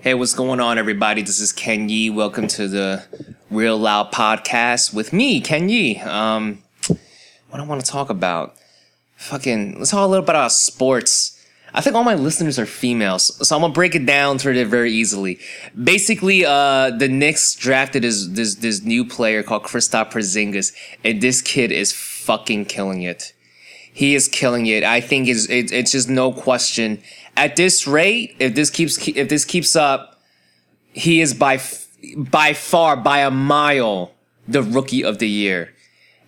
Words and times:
Hey, 0.00 0.14
what's 0.14 0.32
going 0.32 0.60
on, 0.60 0.78
everybody? 0.78 1.22
This 1.22 1.40
is 1.40 1.52
Ken 1.52 1.88
Yi. 1.88 2.08
Welcome 2.10 2.46
to 2.48 2.68
the 2.68 3.04
Real 3.50 3.76
Loud 3.76 4.12
Podcast 4.12 4.94
with 4.94 5.12
me, 5.12 5.40
Ken 5.40 5.68
Yi. 5.68 5.98
Um, 5.98 6.62
what 6.86 7.60
I 7.60 7.64
want 7.64 7.84
to 7.84 7.90
talk 7.90 8.08
about? 8.08 8.54
Fucking, 9.16 9.76
let's 9.76 9.90
talk 9.90 10.04
a 10.04 10.06
little 10.06 10.22
bit 10.22 10.30
about 10.30 10.52
sports. 10.52 11.44
I 11.74 11.80
think 11.80 11.96
all 11.96 12.04
my 12.04 12.14
listeners 12.14 12.60
are 12.60 12.64
females, 12.64 13.44
so 13.46 13.56
I'm 13.56 13.62
gonna 13.62 13.72
break 13.72 13.96
it 13.96 14.06
down 14.06 14.38
for 14.38 14.52
it 14.52 14.68
very 14.68 14.92
easily. 14.92 15.40
Basically, 15.82 16.44
uh, 16.46 16.90
the 16.90 17.08
Knicks 17.08 17.56
drafted 17.56 18.04
this 18.04 18.24
this 18.28 18.54
this 18.54 18.82
new 18.84 19.04
player 19.04 19.42
called 19.42 19.64
Kristaps 19.64 20.12
Porzingis, 20.12 20.72
and 21.04 21.20
this 21.20 21.42
kid 21.42 21.72
is 21.72 21.92
fucking 21.92 22.66
killing 22.66 23.02
it. 23.02 23.32
He 23.98 24.14
is 24.14 24.28
killing 24.28 24.66
it. 24.66 24.84
I 24.84 25.00
think 25.00 25.28
is 25.28 25.50
it, 25.50 25.72
it's 25.72 25.92
just 25.92 26.08
no 26.08 26.32
question. 26.32 27.02
At 27.36 27.56
this 27.56 27.86
rate, 27.86 28.36
if 28.38 28.54
this 28.54 28.70
keeps 28.70 28.96
if 29.08 29.28
this 29.28 29.44
keeps 29.44 29.74
up, 29.74 30.20
he 30.92 31.20
is 31.20 31.34
by 31.34 31.60
by 32.16 32.52
far 32.52 32.96
by 32.96 33.18
a 33.18 33.30
mile 33.30 34.12
the 34.46 34.62
rookie 34.62 35.04
of 35.04 35.18
the 35.18 35.28
year. 35.28 35.74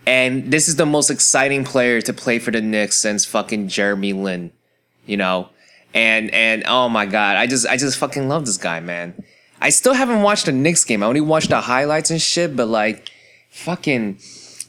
And 0.06 0.50
this 0.50 0.66
is 0.66 0.76
the 0.76 0.86
most 0.86 1.10
exciting 1.10 1.64
player 1.64 2.00
to 2.00 2.12
play 2.12 2.38
for 2.38 2.50
the 2.50 2.60
Knicks 2.60 2.98
since 2.98 3.24
fucking 3.24 3.68
Jeremy 3.68 4.14
Lin 4.14 4.50
you 5.10 5.16
know, 5.16 5.48
and 5.92 6.32
and 6.32 6.62
oh 6.66 6.88
my 6.88 7.04
god, 7.04 7.36
I 7.36 7.46
just 7.48 7.66
I 7.66 7.76
just 7.76 7.98
fucking 7.98 8.28
love 8.28 8.46
this 8.46 8.56
guy, 8.56 8.78
man. 8.78 9.24
I 9.60 9.70
still 9.70 9.92
haven't 9.92 10.22
watched 10.22 10.46
the 10.46 10.52
Knicks 10.52 10.84
game. 10.84 11.02
I 11.02 11.06
only 11.06 11.20
watched 11.20 11.50
the 11.50 11.60
highlights 11.60 12.10
and 12.10 12.22
shit, 12.22 12.56
but 12.56 12.66
like, 12.66 13.10
fucking 13.50 14.18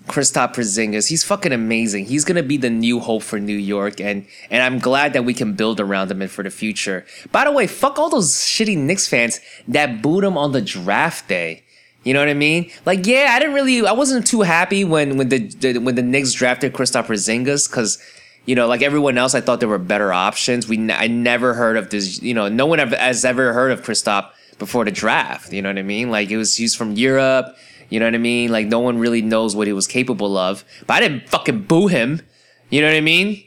Kristaps 0.08 0.56
Porzingis, 0.56 1.08
he's 1.10 1.24
fucking 1.24 1.52
amazing. 1.52 2.06
He's 2.06 2.26
gonna 2.26 2.44
be 2.44 2.58
the 2.58 2.70
new 2.70 3.00
hope 3.00 3.24
for 3.24 3.40
New 3.40 3.56
York, 3.56 4.02
and 4.02 4.26
and 4.50 4.64
I'm 4.64 4.80
glad 4.80 5.14
that 5.14 5.26
we 5.26 5.34
can 5.34 5.54
build 5.54 5.80
around 5.80 6.10
him 6.12 6.22
and 6.22 6.32
for 6.32 6.44
the 6.44 6.50
future. 6.50 7.06
By 7.32 7.44
the 7.44 7.52
way, 7.52 7.68
fuck 7.68 8.00
all 8.00 8.10
those 8.10 8.34
shitty 8.34 8.78
Knicks 8.78 9.08
fans 9.08 9.40
that 9.68 10.02
booed 10.02 10.24
him 10.24 10.38
on 10.38 10.52
the 10.52 10.62
draft 10.62 11.28
day. 11.28 11.64
You 12.04 12.16
know 12.16 12.20
what 12.20 12.30
I 12.30 12.34
mean? 12.34 12.72
Like, 12.84 13.06
yeah, 13.06 13.34
I 13.36 13.40
didn't 13.40 13.54
really, 13.54 13.86
I 13.86 13.92
wasn't 13.92 14.26
too 14.26 14.42
happy 14.42 14.84
when 14.84 15.18
when 15.18 15.30
the, 15.30 15.48
the 15.48 15.78
when 15.78 15.96
the 15.96 16.02
Knicks 16.02 16.34
drafted 16.34 16.74
Kristaps 16.74 17.06
Porzingis 17.06 17.70
because 17.70 18.00
you 18.46 18.56
know, 18.56 18.68
like 18.68 18.82
everyone 18.82 19.18
else, 19.18 19.36
I 19.36 19.42
thought 19.42 19.60
there 19.60 19.70
were 19.70 19.78
better 19.78 20.12
options. 20.12 20.68
We, 20.68 20.92
I 20.92 21.08
never 21.08 21.54
heard 21.54 21.78
of 21.78 21.90
this. 21.90 22.22
You 22.22 22.34
know, 22.34 22.48
no 22.48 22.66
one 22.66 22.80
has 22.80 23.24
ever 23.24 23.54
heard 23.54 23.72
of 23.72 23.84
Kristaps 23.84 24.32
before 24.58 24.86
the 24.86 24.92
draft. 24.92 25.54
You 25.54 25.62
know 25.62 25.70
what 25.70 25.78
I 25.78 25.84
mean? 25.84 26.10
Like 26.10 26.32
it 26.32 26.38
was, 26.38 26.56
he's 26.56 26.74
from 26.76 26.94
Europe. 26.94 27.56
You 27.92 28.00
know 28.00 28.08
what 28.08 28.16
I 28.16 28.20
mean? 28.20 28.52
Like 28.52 28.68
no 28.68 28.80
one 28.80 28.98
really 28.98 29.22
knows 29.22 29.56
what 29.56 29.68
he 29.68 29.74
was 29.74 29.86
capable 29.86 30.38
of. 30.38 30.66
But 30.88 30.96
I 30.96 31.00
didn't 31.02 31.30
fucking 31.30 31.64
boo 31.64 31.88
him. 31.88 32.22
You 32.70 32.82
know 32.82 32.88
what 32.88 32.96
I 32.96 33.02
mean? 33.02 33.44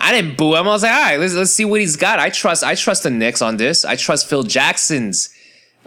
I 0.00 0.10
didn't 0.10 0.36
boo 0.36 0.56
him. 0.56 0.66
I 0.66 0.70
was 0.70 0.82
like, 0.82 0.92
all 0.92 1.00
right, 1.00 1.20
let's 1.20 1.34
let's 1.34 1.52
see 1.52 1.64
what 1.64 1.80
he's 1.80 1.94
got. 1.94 2.18
I 2.18 2.30
trust 2.30 2.64
I 2.64 2.74
trust 2.74 3.04
the 3.04 3.10
Knicks 3.10 3.42
on 3.42 3.58
this. 3.58 3.84
I 3.84 3.94
trust 3.94 4.28
Phil 4.28 4.42
Jackson's 4.42 5.32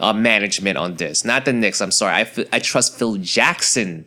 uh, 0.00 0.12
management 0.12 0.78
on 0.78 0.94
this. 0.94 1.24
Not 1.24 1.44
the 1.44 1.52
Knicks. 1.52 1.80
I'm 1.80 1.90
sorry. 1.90 2.14
I, 2.14 2.46
I 2.52 2.60
trust 2.60 2.96
Phil 2.96 3.16
Jackson 3.16 4.06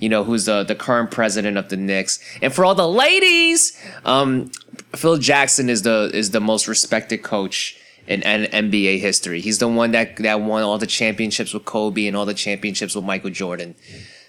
you 0.00 0.08
know, 0.08 0.24
who's 0.24 0.46
the, 0.46 0.64
the 0.64 0.74
current 0.74 1.10
president 1.10 1.58
of 1.58 1.68
the 1.68 1.76
Knicks. 1.76 2.18
And 2.42 2.52
for 2.52 2.64
all 2.64 2.74
the 2.74 2.88
ladies, 2.88 3.78
um, 4.04 4.50
Phil 4.94 5.18
Jackson 5.18 5.68
is 5.68 5.82
the 5.82 6.10
is 6.12 6.30
the 6.30 6.40
most 6.40 6.66
respected 6.66 7.22
coach 7.22 7.78
in, 8.10 8.22
in 8.22 8.70
NBA 8.70 9.00
history. 9.00 9.40
He's 9.40 9.58
the 9.58 9.68
one 9.68 9.92
that 9.92 10.16
that 10.16 10.40
won 10.40 10.62
all 10.62 10.78
the 10.78 10.86
championships 10.86 11.54
with 11.54 11.64
Kobe 11.64 12.06
and 12.06 12.16
all 12.16 12.26
the 12.26 12.34
championships 12.34 12.94
with 12.94 13.04
Michael 13.04 13.30
Jordan. 13.30 13.74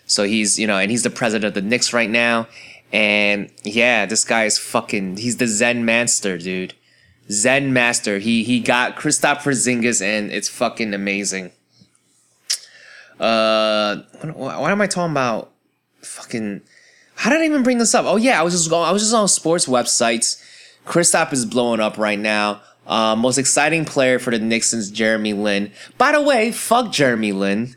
So 0.06 0.24
he's 0.24 0.60
you 0.60 0.68
know, 0.68 0.78
and 0.78 0.92
he's 0.92 1.04
the 1.04 1.10
president 1.10 1.50
of 1.50 1.54
the 1.54 1.68
Knicks 1.68 1.92
right 1.94 2.10
now. 2.10 2.48
And 2.94 3.50
yeah, 3.64 4.06
this 4.06 4.24
guy 4.24 4.46
is 4.46 4.58
fucking. 4.58 5.18
He's 5.18 5.38
the 5.38 5.48
Zen 5.48 5.86
master, 5.86 6.38
dude. 6.38 6.74
Zen 7.30 7.74
master. 7.74 8.20
He 8.20 8.44
he 8.44 8.60
got 8.60 8.96
Kristaps 8.96 9.40
Porzingis, 9.40 10.02
and 10.02 10.32
it's 10.32 10.50
fucking 10.50 10.94
amazing. 10.94 11.52
Uh, 13.20 13.98
what 14.34 14.72
am 14.72 14.82
I 14.82 14.88
talking 14.88 15.12
about? 15.12 15.52
fucking 16.02 16.62
how 17.16 17.30
did 17.30 17.42
I 17.42 17.46
even 17.46 17.64
bring 17.64 17.78
this 17.78 17.94
up? 17.94 18.06
Oh 18.06 18.16
yeah, 18.16 18.40
I 18.40 18.44
was 18.44 18.54
just 18.54 18.70
going. 18.70 18.88
I 18.88 18.92
was 18.92 19.04
just 19.04 19.14
on 19.14 19.28
sports 19.28 19.68
websites. 19.68 20.44
Kristaps 20.86 21.34
is 21.34 21.46
blowing 21.46 21.80
up 21.80 21.98
right 21.98 22.18
now. 22.18 22.62
Uh, 22.88 23.16
most 23.16 23.38
exciting 23.38 23.86
player 23.86 24.20
for 24.20 24.36
the 24.36 24.60
since 24.62 24.90
Jeremy 24.90 25.34
Lin. 25.34 25.72
By 25.98 26.12
the 26.12 26.22
way, 26.22 26.52
fuck 26.52 26.92
Jeremy 26.92 27.32
Lin. 27.32 27.76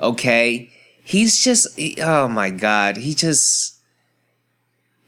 Okay, 0.00 0.70
he's 1.02 1.42
just. 1.42 1.76
He, 1.78 1.96
oh 2.00 2.28
my 2.28 2.50
god, 2.50 2.96
he 2.96 3.14
just. 3.14 3.78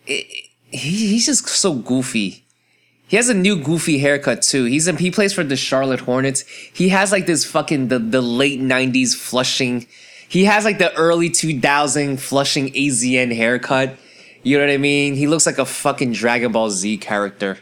he, 0.04 0.44
he's 0.70 1.26
just 1.26 1.48
so 1.48 1.74
goofy. 1.74 2.44
He 3.08 3.16
has 3.16 3.28
a 3.28 3.34
new 3.34 3.60
goofy 3.60 3.98
haircut 3.98 4.42
too. 4.42 4.64
He's 4.64 4.86
in, 4.86 4.96
he 4.98 5.10
plays 5.10 5.32
for 5.32 5.42
the 5.42 5.56
Charlotte 5.56 6.00
Hornets. 6.00 6.42
He 6.72 6.90
has 6.90 7.10
like 7.10 7.26
this 7.26 7.44
fucking 7.44 7.88
the 7.88 7.98
the 7.98 8.20
late 8.20 8.60
'90s 8.60 9.16
flushing 9.16 9.86
he 10.30 10.44
has 10.44 10.64
like 10.64 10.78
the 10.78 10.94
early 10.94 11.28
2000 11.28 12.18
flushing 12.18 12.68
AZN 12.68 13.34
haircut. 13.34 13.96
You 14.44 14.56
know 14.56 14.64
what 14.64 14.72
I 14.72 14.76
mean? 14.76 15.16
He 15.16 15.26
looks 15.26 15.44
like 15.44 15.58
a 15.58 15.66
fucking 15.66 16.12
Dragon 16.12 16.52
Ball 16.52 16.70
Z 16.70 16.98
character. 16.98 17.58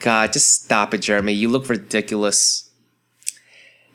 God, 0.00 0.32
just 0.32 0.64
stop 0.64 0.94
it, 0.94 0.98
Jeremy. 0.98 1.32
You 1.32 1.48
look 1.48 1.68
ridiculous. 1.68 2.70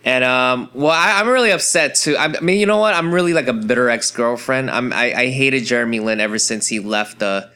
And 0.05 0.23
um, 0.23 0.69
well, 0.73 0.91
I, 0.91 1.21
am 1.21 1.29
really 1.29 1.51
upset 1.51 1.95
too. 1.95 2.17
I, 2.17 2.25
I, 2.25 2.39
mean, 2.41 2.59
you 2.59 2.65
know 2.65 2.77
what? 2.77 2.93
I'm 2.93 3.13
really 3.13 3.33
like 3.33 3.47
a 3.47 3.53
bitter 3.53 3.89
ex 3.89 4.11
girlfriend. 4.11 4.69
I'm 4.69 4.91
I, 4.91 5.13
I 5.13 5.27
hated 5.27 5.63
Jeremy 5.63 6.01
Lin 6.01 6.19
ever 6.19 6.37
since 6.37 6.67
he 6.67 6.79
left 6.79 7.23
uh, 7.23 7.47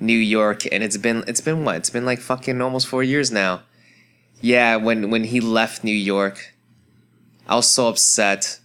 New 0.00 0.18
York, 0.18 0.64
and 0.72 0.82
it's 0.82 0.96
been 0.96 1.22
it's 1.28 1.40
been 1.40 1.64
what? 1.64 1.76
It's 1.76 1.90
been 1.90 2.04
like 2.04 2.18
fucking 2.18 2.60
almost 2.60 2.88
four 2.88 3.04
years 3.04 3.30
now. 3.30 3.62
Yeah, 4.40 4.76
when 4.76 5.10
when 5.10 5.24
he 5.24 5.40
left 5.40 5.84
New 5.84 5.94
York, 5.94 6.54
I 7.48 7.54
was 7.54 7.70
so 7.70 7.86
upset 7.86 8.58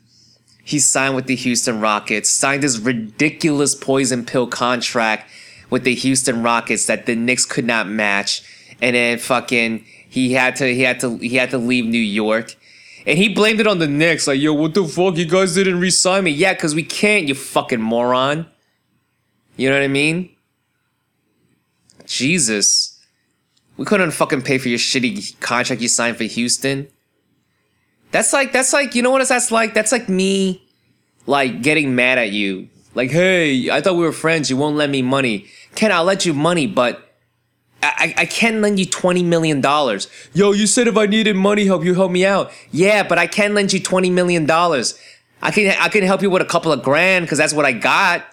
he 0.67 0.79
signed 0.79 1.15
with 1.15 1.27
the 1.27 1.35
Houston 1.35 1.79
Rockets, 1.79 2.29
signed 2.29 2.61
this 2.61 2.77
ridiculous 2.77 3.73
poison 3.73 4.25
pill 4.25 4.47
contract 4.47 5.31
with 5.69 5.85
the 5.85 5.95
Houston 5.95 6.43
Rockets 6.43 6.87
that 6.87 7.05
the 7.05 7.15
Knicks 7.15 7.45
could 7.45 7.63
not 7.63 7.87
match. 7.87 8.41
And 8.81 8.95
then 8.95 9.17
fucking 9.17 9.85
he 10.09 10.33
had 10.33 10.55
to 10.57 10.73
he 10.73 10.81
had 10.81 10.99
to 11.01 11.17
he 11.17 11.35
had 11.35 11.51
to 11.51 11.57
leave 11.57 11.85
New 11.85 11.97
York. 11.97 12.55
And 13.05 13.17
he 13.17 13.29
blamed 13.29 13.61
it 13.61 13.67
on 13.67 13.79
the 13.79 13.87
Knicks, 13.87 14.27
like, 14.27 14.39
yo, 14.39 14.53
what 14.53 14.73
the 14.73 14.85
fuck? 14.85 15.15
You 15.15 15.25
guys 15.25 15.55
didn't 15.55 15.79
re-sign 15.79 16.25
me. 16.25 16.31
Yeah, 16.31 16.53
because 16.53 16.75
we 16.75 16.83
can't, 16.83 17.25
you 17.25 17.35
fucking 17.35 17.79
moron. 17.79 18.47
You 19.55 19.69
know 19.69 19.75
what 19.77 19.83
I 19.83 19.87
mean? 19.87 20.35
Jesus. 22.05 22.99
We 23.77 23.85
couldn't 23.85 24.11
fucking 24.11 24.41
pay 24.41 24.57
for 24.57 24.67
your 24.67 24.79
shitty 24.79 25.39
contract 25.39 25.81
you 25.81 25.87
signed 25.87 26.17
for 26.17 26.25
Houston. 26.25 26.89
That's 28.11 28.33
like 28.33 28.51
that's 28.51 28.73
like 28.73 28.95
you 28.95 29.01
know 29.01 29.11
what 29.11 29.27
that's 29.27 29.51
like? 29.51 29.73
That's 29.73 29.91
like 29.91 30.09
me 30.09 30.67
like 31.27 31.61
getting 31.61 31.95
mad 31.95 32.17
at 32.17 32.31
you. 32.31 32.69
Like, 32.95 33.11
hey, 33.11 33.69
I 33.69 33.81
thought 33.81 33.95
we 33.95 34.03
were 34.03 34.11
friends. 34.11 34.49
You 34.49 34.57
won't 34.57 34.75
lend 34.75 34.91
me 34.91 35.01
money. 35.01 35.45
Ken, 35.75 35.91
I'll 35.91 36.03
let 36.03 36.25
you 36.25 36.33
money, 36.33 36.65
but 36.65 37.06
I, 37.97 38.13
I 38.17 38.25
can't 38.25 38.61
lend 38.61 38.79
you 38.79 38.85
$20 38.85 39.25
million. 39.25 39.61
Yo, 40.33 40.51
you 40.51 40.67
said 40.67 40.87
if 40.87 40.97
I 40.97 41.07
needed 41.07 41.35
money 41.35 41.65
help, 41.65 41.83
you 41.83 41.95
help 41.95 42.11
me 42.11 42.25
out. 42.25 42.51
Yeah, 42.71 43.03
but 43.03 43.17
I 43.17 43.27
can 43.27 43.53
lend 43.53 43.73
you 43.73 43.79
$20 43.79 44.11
million. 44.11 44.49
I 44.49 45.51
can 45.51 45.75
I 45.79 45.89
can 45.89 46.03
help 46.03 46.21
you 46.21 46.29
with 46.29 46.41
a 46.41 46.45
couple 46.45 46.71
of 46.71 46.81
grand 46.83 47.25
because 47.25 47.37
that's 47.37 47.53
what 47.53 47.65
I 47.65 47.71
got. 47.71 48.25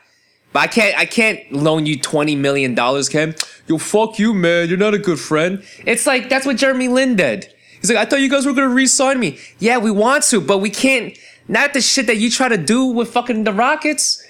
But 0.53 0.61
I 0.61 0.67
can't 0.69 0.99
I 0.99 1.05
can't 1.07 1.53
loan 1.53 1.87
you 1.87 1.99
$20 1.99 2.37
million, 2.39 2.75
Ken. 2.77 3.35
Yo, 3.67 3.79
fuck 3.79 4.19
you, 4.19 4.33
man. 4.35 4.69
You're 4.69 4.79
not 4.79 4.95
a 4.95 4.99
good 4.99 5.19
friend. 5.19 5.65
It's 5.87 6.07
like 6.07 6.29
that's 6.29 6.47
what 6.47 6.57
Jeremy 6.57 6.89
Lin 6.89 7.17
did. 7.17 7.53
He's 7.81 7.91
like, 7.91 7.99
I 7.99 8.09
thought 8.09 8.21
you 8.21 8.31
guys 8.31 8.47
were 8.47 8.55
gonna 8.55 8.69
re-sign 8.69 9.21
me. 9.21 9.39
Yeah, 9.59 9.79
we 9.79 9.91
want 9.91 10.25
to, 10.25 10.41
but 10.41 10.59
we 10.59 10.71
can't. 10.71 11.17
Not 11.49 11.75
the 11.75 11.83
shit 11.83 12.07
that 12.07 12.17
you 12.17 12.31
try 12.31 12.49
to 12.49 12.57
do 12.57 12.87
with 12.87 13.11
fucking 13.11 13.45
the 13.45 13.53
Rockets. 13.53 14.27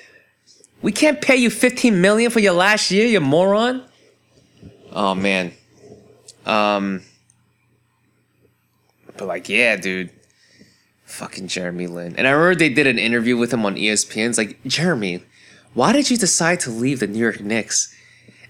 We 0.83 0.91
can't 0.91 1.21
pay 1.21 1.37
you 1.37 1.49
15 1.49 2.01
million 2.01 2.31
for 2.31 2.41
your 2.41 2.55
last 2.55 2.91
year, 2.91 3.07
you 3.07 3.21
moron. 3.21 3.85
Oh 4.95 5.15
man. 5.15 5.53
Um. 6.47 7.03
But 9.17 9.27
like, 9.27 9.49
yeah, 9.49 9.77
dude. 9.77 10.11
Fucking 11.05 11.49
Jeremy 11.49 11.87
Lin. 11.87 12.17
And 12.17 12.27
I 12.27 12.31
remember 12.31 12.57
they 12.57 12.69
did 12.69 12.87
an 12.87 12.99
interview 12.99 13.37
with 13.37 13.53
him 13.53 13.65
on 13.65 13.77
ESPN. 13.77 14.31
It's 14.31 14.39
like, 14.39 14.59
Jeremy, 14.65 15.23
why 15.75 15.93
did 15.93 16.11
you 16.11 16.17
decide 16.17 16.61
to 16.61 16.71
leave 16.71 17.01
the 17.01 17.07
New 17.07 17.19
York 17.19 17.41
Knicks? 17.41 17.95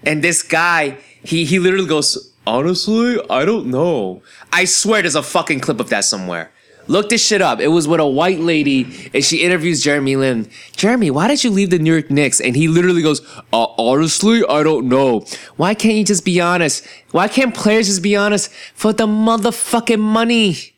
And 0.03 0.23
this 0.23 0.41
guy, 0.41 0.97
he 1.23 1.45
he 1.45 1.59
literally 1.59 1.87
goes, 1.87 2.31
Honestly, 2.47 3.19
I 3.29 3.43
don't 3.43 3.67
know. 3.67 4.21
I 4.53 4.65
swear 4.65 5.01
there's 5.01 5.15
a 5.15 5.23
fucking 5.23 5.61
clip 5.61 5.79
of 5.79 5.89
that 5.89 6.05
somewhere. 6.05 6.51
Look 6.87 7.09
this 7.09 7.25
shit 7.25 7.41
up. 7.41 7.59
It 7.59 7.69
was 7.69 7.87
with 7.87 7.99
a 7.99 8.05
white 8.05 8.39
lady, 8.39 9.09
and 9.13 9.23
she 9.23 9.43
interviews 9.43 9.83
Jeremy 9.83 10.15
Lin. 10.15 10.49
Jeremy, 10.75 11.09
why 11.09 11.27
did 11.27 11.43
you 11.43 11.49
leave 11.49 11.71
the 11.71 11.79
New 11.79 11.91
York 11.91 12.11
Knicks? 12.11 12.39
And 12.39 12.55
he 12.55 12.67
literally 12.67 13.01
goes, 13.01 13.21
uh, 13.51 13.67
honestly, 13.77 14.43
I 14.47 14.61
don't 14.63 14.87
know. 14.87 15.25
Why 15.55 15.73
can't 15.73 15.95
you 15.95 16.03
just 16.03 16.23
be 16.23 16.39
honest? 16.39 16.85
Why 17.11 17.27
can't 17.27 17.55
players 17.55 17.87
just 17.87 18.03
be 18.03 18.15
honest 18.15 18.51
for 18.73 18.93
the 18.93 19.07
motherfucking 19.07 19.99
money? 19.99 20.75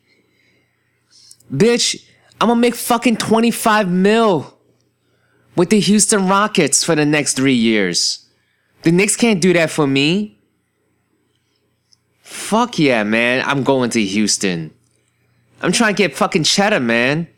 Bitch, 1.52 2.04
I'm 2.40 2.48
gonna 2.48 2.60
make 2.60 2.74
fucking 2.74 3.16
25 3.16 3.90
mil 3.90 4.58
with 5.56 5.70
the 5.70 5.80
Houston 5.80 6.28
Rockets 6.28 6.84
for 6.84 6.94
the 6.94 7.04
next 7.04 7.34
three 7.34 7.54
years. 7.54 8.26
The 8.82 8.92
Knicks 8.92 9.16
can't 9.16 9.40
do 9.40 9.52
that 9.54 9.70
for 9.70 9.86
me. 9.86 10.38
Fuck 12.22 12.78
yeah, 12.78 13.02
man. 13.02 13.42
I'm 13.44 13.64
going 13.64 13.90
to 13.90 14.04
Houston. 14.04 14.72
I'm 15.60 15.72
trying 15.72 15.94
to 15.94 15.98
get 15.98 16.16
fucking 16.16 16.44
cheddar, 16.44 16.80
man. 16.80 17.28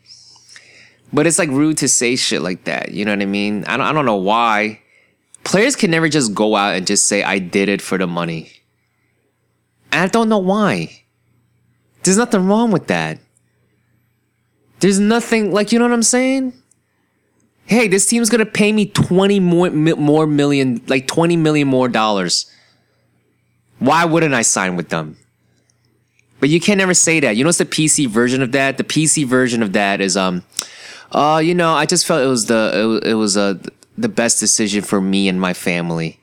But 1.13 1.27
it's 1.27 1.39
like 1.39 1.49
rude 1.49 1.77
to 1.77 1.87
say 1.87 2.15
shit 2.15 2.41
like 2.41 2.63
that. 2.65 2.91
You 2.91 3.05
know 3.05 3.11
what 3.11 3.21
I 3.21 3.25
mean? 3.25 3.65
I 3.65 3.77
don't, 3.77 3.85
I 3.85 3.91
don't 3.91 4.05
know 4.05 4.15
why. 4.15 4.79
Players 5.43 5.75
can 5.75 5.91
never 5.91 6.07
just 6.07 6.33
go 6.33 6.55
out 6.55 6.75
and 6.75 6.87
just 6.87 7.05
say, 7.05 7.23
I 7.23 7.39
did 7.39 7.67
it 7.67 7.81
for 7.81 7.97
the 7.97 8.07
money. 8.07 8.51
And 9.91 10.01
I 10.03 10.07
don't 10.07 10.29
know 10.29 10.37
why. 10.37 11.03
There's 12.03 12.17
nothing 12.17 12.47
wrong 12.47 12.71
with 12.71 12.87
that. 12.87 13.19
There's 14.79 14.99
nothing, 14.99 15.51
like, 15.51 15.71
you 15.71 15.79
know 15.79 15.85
what 15.85 15.93
I'm 15.93 16.03
saying? 16.03 16.53
Hey, 17.65 17.87
this 17.87 18.05
team's 18.07 18.29
gonna 18.29 18.45
pay 18.45 18.71
me 18.71 18.87
20 18.87 19.39
more, 19.39 19.69
more 19.69 20.27
million, 20.27 20.81
like 20.87 21.07
20 21.07 21.37
million 21.37 21.67
more 21.67 21.87
dollars. 21.87 22.51
Why 23.79 24.05
wouldn't 24.05 24.33
I 24.33 24.41
sign 24.41 24.75
with 24.75 24.89
them? 24.89 25.17
But 26.41 26.49
you 26.49 26.59
can't 26.59 26.79
never 26.79 26.95
say 26.95 27.19
that. 27.21 27.37
You 27.37 27.43
know 27.43 27.47
what's 27.47 27.59
the 27.59 27.65
PC 27.65 28.07
version 28.07 28.41
of 28.41 28.51
that? 28.51 28.77
The 28.77 28.83
PC 28.83 29.25
version 29.25 29.63
of 29.63 29.71
that 29.73 30.01
is 30.01 30.17
um 30.17 30.43
uh 31.13 31.41
you 31.41 31.55
know, 31.55 31.73
I 31.73 31.85
just 31.85 32.05
felt 32.05 32.21
it 32.21 32.27
was 32.27 32.47
the 32.47 32.99
it, 33.05 33.11
it 33.11 33.13
was 33.13 33.37
uh, 33.37 33.53
the 33.97 34.09
best 34.09 34.39
decision 34.39 34.81
for 34.81 34.99
me 34.99 35.29
and 35.29 35.39
my 35.39 35.53
family. 35.53 36.17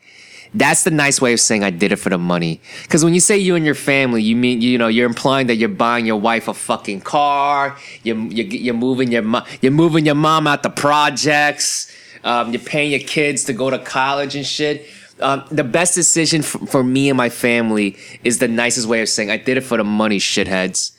That's 0.55 0.83
the 0.83 0.91
nice 0.91 1.21
way 1.21 1.35
of 1.35 1.41
saying 1.41 1.63
I 1.63 1.71
did 1.71 1.93
it 1.93 1.97
for 1.97 2.09
the 2.09 2.19
money. 2.19 2.61
Because 2.83 3.05
when 3.05 3.13
you 3.15 3.21
say 3.21 3.37
you 3.37 3.55
and 3.55 3.65
your 3.65 3.75
family, 3.75 4.23
you 4.23 4.35
mean 4.35 4.61
you 4.61 4.77
know 4.77 4.89
you're 4.89 5.07
implying 5.07 5.47
that 5.47 5.57
you're 5.57 5.69
buying 5.69 6.05
your 6.05 6.21
wife 6.21 6.49
a 6.49 6.55
fucking 6.55 7.03
car. 7.03 7.77
You're 8.03 8.17
you're, 8.17 8.47
you're 8.47 8.75
moving 8.75 9.13
your 9.13 9.23
mo- 9.23 9.45
you're 9.61 9.73
moving 9.73 10.05
your 10.05 10.17
mom 10.17 10.47
out 10.47 10.63
the 10.63 10.71
projects. 10.71 11.95
Um, 12.25 12.53
you're 12.53 12.61
paying 12.61 12.91
your 12.91 13.01
kids 13.01 13.45
to 13.45 13.53
go 13.53 13.71
to 13.71 13.79
college 13.79 14.35
and 14.35 14.45
shit. 14.45 14.87
Um, 15.21 15.45
the 15.51 15.65
best 15.65 15.95
decision 15.95 16.43
for, 16.43 16.65
for 16.67 16.85
me 16.85 17.09
and 17.09 17.17
my 17.17 17.29
family 17.29 17.97
is 18.25 18.39
the 18.39 18.49
nicest 18.49 18.87
way 18.87 19.03
of 19.03 19.09
saying 19.09 19.31
I 19.31 19.37
did 19.37 19.57
it 19.57 19.63
for 19.63 19.77
the 19.77 19.85
money, 19.85 20.19
shitheads. 20.19 20.93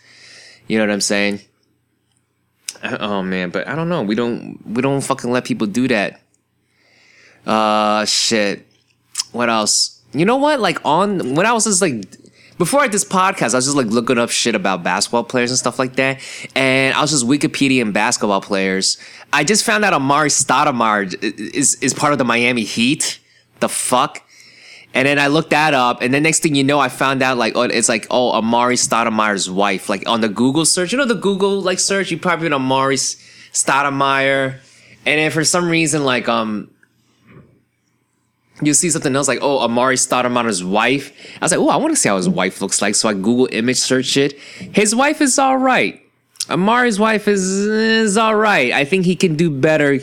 You 0.67 0.77
know 0.77 0.85
what 0.85 0.93
I'm 0.93 1.01
saying? 1.01 1.41
Oh 2.83 3.21
man, 3.21 3.49
but 3.49 3.67
I 3.67 3.75
don't 3.75 3.89
know. 3.89 4.03
We 4.03 4.15
don't 4.15 4.59
we 4.65 4.81
don't 4.81 5.01
fucking 5.01 5.31
let 5.31 5.45
people 5.45 5.67
do 5.67 5.87
that. 5.87 6.21
Uh 7.45 8.05
shit. 8.05 8.65
What 9.31 9.49
else? 9.49 10.01
You 10.13 10.25
know 10.25 10.37
what? 10.37 10.59
Like 10.59 10.79
on 10.85 11.35
when 11.35 11.45
I 11.45 11.53
was 11.53 11.65
just 11.65 11.81
like 11.81 12.05
before 12.59 12.81
I 12.81 12.83
did 12.83 12.93
this 12.93 13.05
podcast, 13.05 13.53
I 13.53 13.57
was 13.57 13.65
just 13.65 13.77
like 13.77 13.87
looking 13.87 14.17
up 14.17 14.29
shit 14.29 14.53
about 14.53 14.83
basketball 14.83 15.23
players 15.23 15.49
and 15.49 15.57
stuff 15.57 15.79
like 15.79 15.95
that. 15.95 16.19
And 16.55 16.93
I 16.93 17.01
was 17.01 17.11
just 17.11 17.25
Wikipedia 17.25 17.81
and 17.81 17.93
basketball 17.93 18.41
players. 18.41 18.97
I 19.31 19.45
just 19.45 19.63
found 19.63 19.85
out 19.85 19.93
Amar'e 19.93 20.27
Stoudemire 20.27 21.13
is 21.55 21.75
is 21.75 21.93
part 21.93 22.11
of 22.11 22.19
the 22.19 22.25
Miami 22.25 22.63
Heat. 22.63 23.19
The 23.59 23.69
fuck? 23.69 24.21
And 24.93 25.07
then 25.07 25.19
I 25.19 25.27
looked 25.27 25.51
that 25.51 25.75
up, 25.75 26.01
and 26.01 26.11
then 26.11 26.23
next 26.23 26.41
thing 26.41 26.55
you 26.55 26.63
know, 26.63 26.79
I 26.79 26.89
found 26.89 27.21
out 27.21 27.37
like 27.37 27.55
oh, 27.55 27.61
it's 27.61 27.89
like 27.89 28.07
oh 28.09 28.31
Amar'e 28.41 28.73
Stoudemire's 28.73 29.49
wife. 29.49 29.87
Like 29.87 30.07
on 30.07 30.21
the 30.21 30.29
Google 30.29 30.65
search, 30.65 30.91
you 30.91 30.97
know 30.97 31.05
the 31.05 31.13
Google 31.13 31.61
like 31.61 31.79
search, 31.79 32.09
you 32.09 32.17
probably 32.17 32.49
put 32.49 32.57
Amar'e 32.57 32.97
Stoudemire, 33.53 34.59
and 35.05 35.19
then 35.19 35.29
for 35.31 35.43
some 35.43 35.69
reason 35.69 36.03
like 36.03 36.27
um 36.27 36.71
you 38.61 38.73
see 38.73 38.89
something 38.89 39.15
else 39.15 39.27
like, 39.27 39.39
oh, 39.41 39.59
Amar'e 39.59 39.95
Stoudemire's 39.95 40.63
wife. 40.63 41.13
I 41.41 41.45
was 41.45 41.51
like, 41.51 41.59
oh, 41.59 41.69
I 41.69 41.77
want 41.77 41.93
to 41.93 41.95
see 41.95 42.09
how 42.09 42.17
his 42.17 42.27
wife 42.27 42.61
looks 42.61 42.81
like. 42.81 42.95
So 42.95 43.09
I 43.09 43.13
Google 43.13 43.47
image 43.51 43.77
search 43.77 44.17
it. 44.17 44.37
His 44.73 44.95
wife 44.95 45.21
is 45.21 45.39
all 45.39 45.57
right. 45.57 46.01
Amar'e's 46.47 46.99
wife 46.99 47.27
is 47.27 47.47
is 47.47 48.17
all 48.17 48.35
right. 48.35 48.71
I 48.73 48.85
think 48.85 49.05
he 49.05 49.15
can 49.15 49.35
do 49.35 49.49
better 49.49 49.99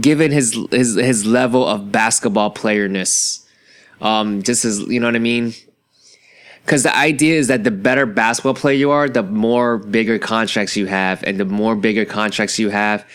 given 0.00 0.30
his 0.30 0.58
his 0.70 0.94
his 0.94 1.26
level 1.26 1.66
of 1.66 1.90
basketball 1.92 2.52
playerness. 2.52 3.44
Um, 4.00 4.42
just 4.42 4.64
as 4.64 4.80
you 4.80 5.00
know 5.00 5.06
what 5.06 5.16
I 5.16 5.20
mean. 5.20 5.54
Because 6.64 6.82
the 6.82 6.96
idea 6.96 7.38
is 7.38 7.46
that 7.46 7.62
the 7.62 7.70
better 7.70 8.06
basketball 8.06 8.54
player 8.54 8.74
you 8.74 8.90
are, 8.90 9.08
the 9.08 9.22
more 9.22 9.78
bigger 9.78 10.18
contracts 10.18 10.76
you 10.76 10.86
have, 10.86 11.22
and 11.22 11.38
the 11.38 11.44
more 11.44 11.76
bigger 11.76 12.04
contracts 12.04 12.58
you 12.58 12.70
have, 12.70 13.06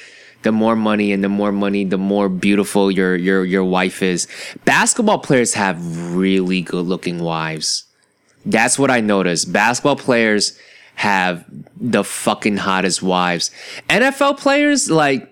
the 0.44 0.54
more 0.54 0.74
money 0.74 1.12
and 1.12 1.22
the 1.22 1.30
more 1.30 1.52
money, 1.52 1.84
the 1.84 1.98
more 1.98 2.30
beautiful 2.30 2.90
your 2.90 3.16
your 3.16 3.44
your 3.46 3.66
wife 3.66 4.02
is. 4.02 4.28
Basketball 4.66 5.20
players 5.20 5.54
have 5.54 6.16
really 6.16 6.62
good 6.62 6.86
looking 6.86 7.20
wives. 7.20 7.84
That's 8.46 8.80
what 8.80 8.90
I 8.90 9.02
noticed. 9.02 9.54
Basketball 9.54 9.98
players 9.98 10.58
have 10.96 11.46
the 11.76 12.04
fucking 12.04 12.58
hottest 12.58 13.04
wives. 13.04 13.52
NFL 13.90 14.38
players 14.38 14.90
like 14.90 15.31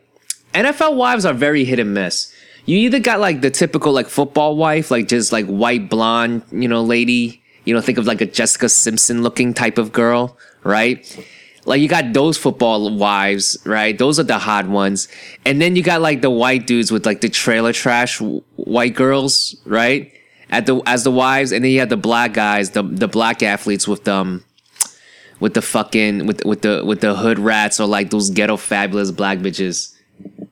NFL 0.53 0.95
wives 0.95 1.25
are 1.25 1.33
very 1.33 1.63
hit 1.63 1.79
and 1.79 1.93
miss. 1.93 2.33
You 2.65 2.77
either 2.79 2.99
got 2.99 3.19
like 3.19 3.41
the 3.41 3.49
typical 3.49 3.91
like 3.93 4.07
football 4.07 4.55
wife, 4.55 4.91
like 4.91 5.07
just 5.07 5.31
like 5.31 5.45
white 5.45 5.89
blonde, 5.89 6.43
you 6.51 6.67
know, 6.67 6.83
lady. 6.83 7.41
You 7.65 7.73
know, 7.73 7.81
think 7.81 7.97
of 7.97 8.07
like 8.07 8.21
a 8.21 8.25
Jessica 8.25 8.69
Simpson 8.69 9.21
looking 9.21 9.53
type 9.53 9.77
of 9.77 9.91
girl, 9.91 10.37
right? 10.63 11.05
Like 11.65 11.81
you 11.81 11.87
got 11.87 12.13
those 12.13 12.37
football 12.37 12.95
wives, 12.95 13.57
right? 13.65 13.97
Those 13.97 14.19
are 14.19 14.23
the 14.23 14.39
hot 14.39 14.67
ones. 14.67 15.07
And 15.45 15.61
then 15.61 15.75
you 15.75 15.83
got 15.83 16.01
like 16.01 16.21
the 16.21 16.29
white 16.29 16.65
dudes 16.65 16.91
with 16.91 17.05
like 17.05 17.21
the 17.21 17.29
trailer 17.29 17.73
trash 17.73 18.19
white 18.55 18.95
girls, 18.95 19.55
right? 19.65 20.11
At 20.49 20.65
the 20.65 20.81
as 20.87 21.03
the 21.03 21.11
wives, 21.11 21.51
and 21.51 21.63
then 21.63 21.71
you 21.71 21.79
have 21.79 21.89
the 21.89 21.97
black 21.97 22.33
guys, 22.33 22.71
the 22.71 22.81
the 22.81 23.07
black 23.07 23.43
athletes 23.43 23.87
with 23.87 24.03
them 24.03 24.43
with 25.39 25.53
the 25.53 25.61
fucking 25.61 26.25
with 26.25 26.43
with 26.45 26.61
the 26.61 26.83
with 26.85 27.01
the 27.01 27.15
hood 27.15 27.39
rats 27.39 27.79
or 27.79 27.87
like 27.87 28.09
those 28.09 28.29
ghetto 28.29 28.57
fabulous 28.57 29.11
black 29.11 29.39
bitches. 29.39 29.95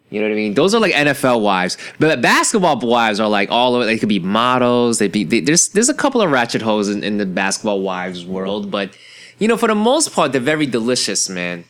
You 0.10 0.22
know 0.22 0.28
what 0.28 0.34
I 0.34 0.36
mean? 0.36 0.54
Those 0.54 0.74
are 0.74 0.80
like 0.80 0.94
NFL 0.94 1.42
wives, 1.42 1.78
but 2.00 2.22
basketball 2.22 2.80
wives 2.80 3.20
are 3.20 3.28
like 3.28 3.52
all 3.52 3.76
over. 3.76 3.86
They 3.86 3.98
could 3.98 4.08
be 4.08 4.20
models. 4.20 5.00
They 5.00 5.10
be 5.10 5.26
they, 5.26 5.42
there's 5.42 5.70
there's 5.70 5.90
a 5.90 5.94
couple 5.94 6.22
of 6.22 6.32
ratchet 6.32 6.62
hoes 6.62 6.88
in, 6.88 7.04
in 7.04 7.18
the 7.18 7.26
basketball 7.26 7.82
wives 7.82 8.26
world, 8.26 8.72
but 8.72 8.98
you 9.38 9.48
know, 9.48 9.58
for 9.58 9.68
the 9.68 9.76
most 9.76 10.14
part, 10.14 10.32
they're 10.32 10.42
very 10.42 10.66
delicious, 10.66 11.28
man. 11.28 11.66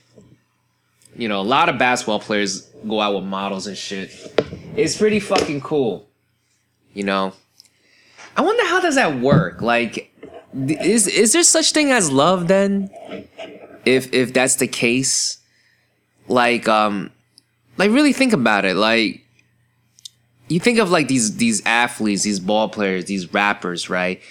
You 1.16 1.28
know, 1.28 1.42
a 1.42 1.44
lot 1.44 1.68
of 1.68 1.80
basketball 1.80 2.20
players 2.20 2.62
go 2.88 3.02
out 3.02 3.16
with 3.16 3.24
models 3.24 3.66
and 3.66 3.76
shit. 3.76 4.12
It's 4.76 4.96
pretty 4.96 5.20
fucking 5.20 5.62
cool. 5.62 6.08
You 6.94 7.04
know, 7.04 7.34
I 8.36 8.42
wonder 8.42 8.64
how 8.66 8.80
does 8.80 8.96
that 8.96 9.20
work? 9.20 9.64
Like, 9.64 10.14
is 10.54 11.08
is 11.08 11.34
there 11.34 11.44
such 11.44 11.72
thing 11.72 11.92
as 11.92 12.12
love 12.12 12.48
then? 12.48 12.92
If 13.84 14.14
if 14.14 14.32
that's 14.32 14.56
the 14.56 14.68
case, 14.68 15.40
like 16.28 16.68
um, 16.68 17.10
like 17.78 17.92
really 17.92 18.14
think 18.14 18.34
about 18.34 18.66
it. 18.66 18.76
Like, 18.76 19.24
you 20.48 20.60
think 20.60 20.80
of 20.80 20.90
like 20.92 21.08
these 21.08 21.38
these 21.38 21.66
athletes, 21.66 22.24
these 22.24 22.40
ball 22.40 22.70
players, 22.70 23.06
these 23.06 23.34
rappers, 23.34 23.90
right? 23.90 24.22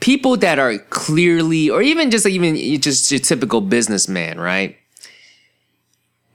people 0.00 0.36
that 0.38 0.58
are 0.58 0.78
clearly, 0.78 1.70
or 1.70 1.82
even 1.82 2.10
just 2.10 2.24
like 2.24 2.34
even 2.34 2.56
just 2.80 3.10
your 3.10 3.20
typical 3.20 3.60
businessman, 3.60 4.38
right? 4.38 4.76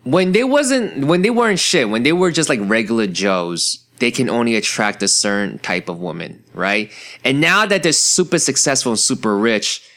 When 0.03 0.31
they 0.31 0.43
wasn't, 0.43 1.05
when 1.05 1.21
they 1.21 1.29
weren't 1.29 1.59
shit, 1.59 1.89
when 1.89 2.03
they 2.03 2.13
were 2.13 2.31
just 2.31 2.49
like 2.49 2.59
regular 2.63 3.07
Joes, 3.07 3.85
they 3.99 4.11
can 4.11 4.29
only 4.29 4.55
attract 4.55 5.01
a 5.03 5.07
certain 5.07 5.59
type 5.59 5.87
of 5.87 5.99
woman, 5.99 6.43
right? 6.53 6.91
And 7.23 7.39
now 7.39 7.65
that 7.65 7.83
they're 7.83 7.93
super 7.93 8.39
successful 8.39 8.91
and 8.91 8.99
super 8.99 9.37
rich, 9.37 9.87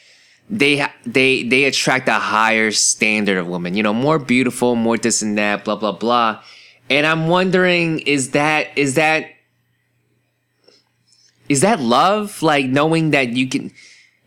they 0.49 0.87
they 1.05 1.43
they 1.43 1.65
attract 1.65 2.09
a 2.09 2.13
higher 2.13 2.71
standard 2.71 3.37
of 3.39 3.49
women. 3.49 3.75
You 3.75 3.83
know, 3.83 3.95
more 3.95 4.19
beautiful, 4.19 4.77
more 4.77 4.97
this 4.97 5.23
and 5.23 5.37
that, 5.39 5.65
blah 5.65 5.77
blah 5.77 5.93
blah. 5.93 6.43
And 6.89 7.07
I'm 7.07 7.27
wondering, 7.29 8.01
is 8.01 8.31
that 8.31 8.69
is 8.77 8.95
that 8.95 9.27
is 11.49 11.63
that 11.63 11.81
love? 11.81 12.43
Like 12.43 12.67
knowing 12.67 13.11
that 13.11 13.31
you 13.31 13.49
can, 13.49 13.73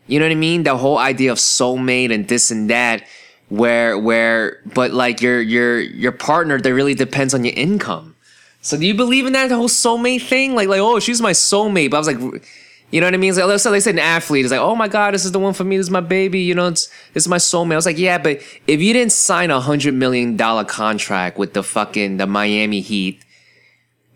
you 0.06 0.18
know 0.18 0.26
what 0.26 0.32
I 0.32 0.36
mean? 0.36 0.64
The 0.64 0.76
whole 0.76 0.98
idea 0.98 1.32
of 1.32 1.38
soulmate 1.38 2.12
and 2.12 2.28
this 2.28 2.50
and 2.50 2.68
that, 2.68 3.04
where 3.48 3.98
where, 3.98 4.60
but 4.74 4.92
like 4.92 5.22
your 5.22 5.40
your 5.40 5.80
your 5.80 6.12
partner, 6.12 6.60
that 6.60 6.74
really 6.74 6.94
depends 6.94 7.32
on 7.32 7.44
your 7.44 7.54
income. 7.54 8.14
So 8.60 8.76
do 8.76 8.84
you 8.84 8.92
believe 8.92 9.24
in 9.24 9.32
that 9.32 9.50
whole 9.50 9.70
soulmate 9.70 10.28
thing? 10.28 10.54
Like 10.54 10.68
like 10.68 10.80
oh 10.80 11.00
she's 11.00 11.22
my 11.22 11.32
soulmate, 11.32 11.90
but 11.90 11.96
I 11.96 12.00
was 12.00 12.08
like. 12.08 12.46
You 12.90 13.00
know 13.00 13.06
what 13.06 13.14
I 13.14 13.18
mean? 13.18 13.34
Like, 13.36 13.60
so 13.60 13.70
they 13.70 13.78
said 13.78 13.94
an 13.94 14.00
athlete 14.00 14.44
is 14.44 14.50
like, 14.50 14.60
oh 14.60 14.74
my 14.74 14.88
god, 14.88 15.14
this 15.14 15.24
is 15.24 15.30
the 15.30 15.38
one 15.38 15.54
for 15.54 15.62
me. 15.62 15.76
This 15.76 15.86
is 15.86 15.90
my 15.90 16.00
baby. 16.00 16.40
You 16.40 16.54
know, 16.56 16.66
it's 16.68 16.88
this 17.14 17.24
is 17.24 17.28
my 17.28 17.36
soulmate. 17.36 17.74
I 17.74 17.76
was 17.76 17.86
like, 17.86 17.98
yeah, 17.98 18.18
but 18.18 18.40
if 18.66 18.80
you 18.80 18.92
didn't 18.92 19.12
sign 19.12 19.50
a 19.50 19.60
hundred 19.60 19.94
million 19.94 20.36
dollar 20.36 20.64
contract 20.64 21.38
with 21.38 21.54
the 21.54 21.62
fucking 21.62 22.16
the 22.16 22.26
Miami 22.26 22.80
Heat, 22.80 23.22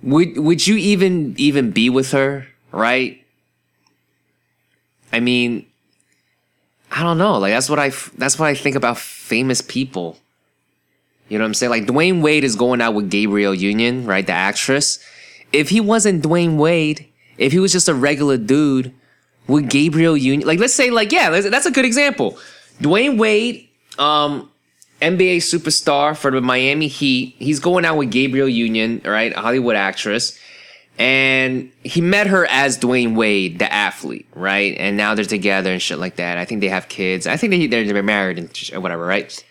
would 0.02 0.38
would 0.38 0.66
you 0.66 0.76
even 0.76 1.34
even 1.38 1.70
be 1.70 1.88
with 1.88 2.10
her? 2.10 2.48
right? 2.74 3.24
I 5.12 5.20
mean, 5.20 5.66
I 6.90 7.02
don't 7.02 7.18
know. 7.18 7.38
Like 7.38 7.52
that's 7.52 7.70
what 7.70 7.78
I 7.78 7.90
that's 8.18 8.38
what 8.38 8.46
I 8.46 8.54
think 8.54 8.76
about 8.76 8.98
famous 8.98 9.60
people. 9.60 10.18
You 11.28 11.38
know 11.38 11.44
what 11.44 11.48
I'm 11.48 11.54
saying? 11.54 11.70
Like 11.70 11.86
Dwyane 11.86 12.20
Wade 12.20 12.44
is 12.44 12.56
going 12.56 12.80
out 12.80 12.94
with 12.94 13.10
Gabrielle 13.10 13.54
Union, 13.54 14.04
right? 14.06 14.26
The 14.26 14.32
actress. 14.32 14.98
If 15.52 15.70
he 15.70 15.80
wasn't 15.80 16.22
Dwyane 16.22 16.56
Wade, 16.56 17.06
if 17.38 17.52
he 17.52 17.58
was 17.58 17.72
just 17.72 17.88
a 17.88 17.94
regular 17.94 18.36
dude, 18.36 18.92
would 19.46 19.68
Gabrielle 19.68 20.16
Union 20.16 20.46
like 20.46 20.58
let's 20.58 20.74
say 20.74 20.90
like 20.90 21.12
yeah, 21.12 21.30
that's 21.30 21.66
a 21.66 21.70
good 21.70 21.84
example. 21.84 22.38
Dwyane 22.80 23.18
Wade, 23.18 23.68
um, 23.98 24.50
NBA 25.00 25.36
superstar 25.38 26.16
for 26.16 26.30
the 26.30 26.40
Miami 26.40 26.88
Heat. 26.88 27.36
He's 27.38 27.60
going 27.60 27.84
out 27.84 27.96
with 27.96 28.10
Gabrielle 28.10 28.48
Union, 28.48 29.00
right? 29.04 29.34
Hollywood 29.34 29.76
actress 29.76 30.38
and 30.98 31.72
he 31.82 32.00
met 32.00 32.28
her 32.28 32.46
as 32.46 32.78
Dwyane 32.78 33.16
Wade, 33.16 33.58
the 33.58 33.72
athlete, 33.72 34.26
right? 34.34 34.76
And 34.78 34.96
now 34.96 35.14
they're 35.14 35.24
together 35.24 35.72
and 35.72 35.82
shit 35.82 35.98
like 35.98 36.16
that. 36.16 36.38
I 36.38 36.44
think 36.44 36.60
they 36.60 36.68
have 36.68 36.88
kids. 36.88 37.26
I 37.26 37.36
think 37.36 37.50
they 37.50 37.66
they're 37.66 38.02
married 38.02 38.38
and 38.38 38.82
whatever, 38.82 39.04
right? 39.04 39.44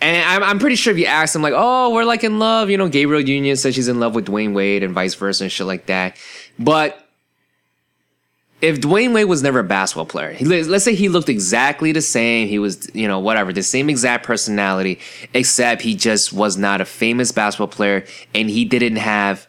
And 0.00 0.24
I'm, 0.24 0.42
I'm 0.42 0.58
pretty 0.58 0.76
sure 0.76 0.92
if 0.92 0.98
you 0.98 1.06
ask 1.06 1.34
him, 1.34 1.42
like, 1.42 1.54
oh, 1.56 1.92
we're 1.92 2.04
like 2.04 2.22
in 2.22 2.38
love, 2.38 2.70
you 2.70 2.76
know, 2.76 2.88
Gabrielle 2.88 3.26
Union 3.28 3.56
says 3.56 3.74
she's 3.74 3.88
in 3.88 3.98
love 3.98 4.14
with 4.14 4.26
Dwyane 4.26 4.54
Wade 4.54 4.82
and 4.82 4.94
vice 4.94 5.14
versa 5.14 5.44
and 5.44 5.52
shit 5.52 5.66
like 5.66 5.86
that. 5.86 6.16
But 6.58 7.04
if 8.60 8.80
Dwyane 8.80 9.12
Wade 9.12 9.26
was 9.26 9.42
never 9.42 9.60
a 9.60 9.64
basketball 9.64 10.06
player, 10.06 10.32
he, 10.32 10.44
let's 10.44 10.84
say 10.84 10.94
he 10.94 11.08
looked 11.08 11.28
exactly 11.28 11.92
the 11.92 12.02
same, 12.02 12.48
he 12.48 12.58
was, 12.58 12.88
you 12.94 13.08
know, 13.08 13.18
whatever, 13.18 13.52
the 13.52 13.62
same 13.62 13.88
exact 13.90 14.24
personality, 14.24 15.00
except 15.34 15.82
he 15.82 15.94
just 15.94 16.32
was 16.32 16.56
not 16.56 16.80
a 16.80 16.84
famous 16.84 17.32
basketball 17.32 17.68
player 17.68 18.04
and 18.34 18.50
he 18.50 18.64
didn't 18.64 18.96
have 18.96 19.46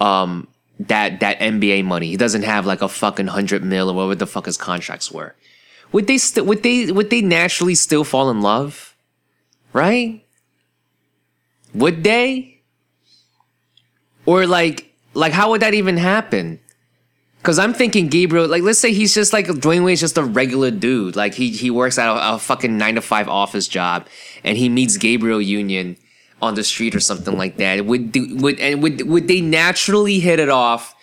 um 0.00 0.46
that 0.78 1.20
that 1.20 1.38
NBA 1.40 1.84
money. 1.84 2.08
He 2.08 2.16
doesn't 2.16 2.42
have 2.42 2.66
like 2.66 2.82
a 2.82 2.88
fucking 2.88 3.28
hundred 3.28 3.64
mil 3.64 3.90
or 3.90 3.94
whatever 3.94 4.14
the 4.14 4.26
fuck 4.26 4.46
his 4.46 4.56
contracts 4.56 5.10
were. 5.10 5.34
Would 5.92 6.06
they 6.06 6.18
still 6.18 6.44
would 6.44 6.62
they 6.62 6.92
would 6.92 7.10
they 7.10 7.22
naturally 7.22 7.74
still 7.74 8.04
fall 8.04 8.30
in 8.30 8.42
love? 8.42 8.94
Right? 9.76 10.24
Would 11.74 12.02
they? 12.02 12.62
Or 14.24 14.46
like 14.46 14.90
like 15.12 15.34
how 15.34 15.50
would 15.50 15.60
that 15.60 15.74
even 15.74 15.98
happen? 15.98 16.60
Cause 17.42 17.58
I'm 17.58 17.74
thinking 17.74 18.08
Gabrielle, 18.08 18.48
like 18.48 18.62
let's 18.62 18.78
say 18.78 18.94
he's 18.94 19.14
just 19.14 19.34
like 19.34 19.46
Dwyane 19.46 19.84
Wade's 19.84 20.00
just 20.00 20.16
a 20.16 20.24
regular 20.24 20.70
dude. 20.70 21.14
Like 21.14 21.34
he 21.34 21.50
he 21.50 21.70
works 21.70 21.98
at 21.98 22.08
a, 22.08 22.36
a 22.36 22.38
fucking 22.38 22.78
nine 22.78 22.94
to 22.94 23.02
five 23.02 23.28
office 23.28 23.68
job, 23.68 24.06
and 24.42 24.56
he 24.56 24.70
meets 24.70 24.96
Gabrielle 24.96 25.42
Union 25.42 25.98
on 26.40 26.54
the 26.54 26.64
street 26.64 26.94
or 26.94 27.00
something 27.00 27.36
like 27.36 27.58
that. 27.58 27.84
Would 27.84 28.12
do, 28.12 28.34
would 28.38 28.58
and 28.58 28.82
would 28.82 29.06
would 29.06 29.28
they 29.28 29.42
naturally 29.42 30.20
hit 30.20 30.40
it 30.40 30.48
off 30.48 30.94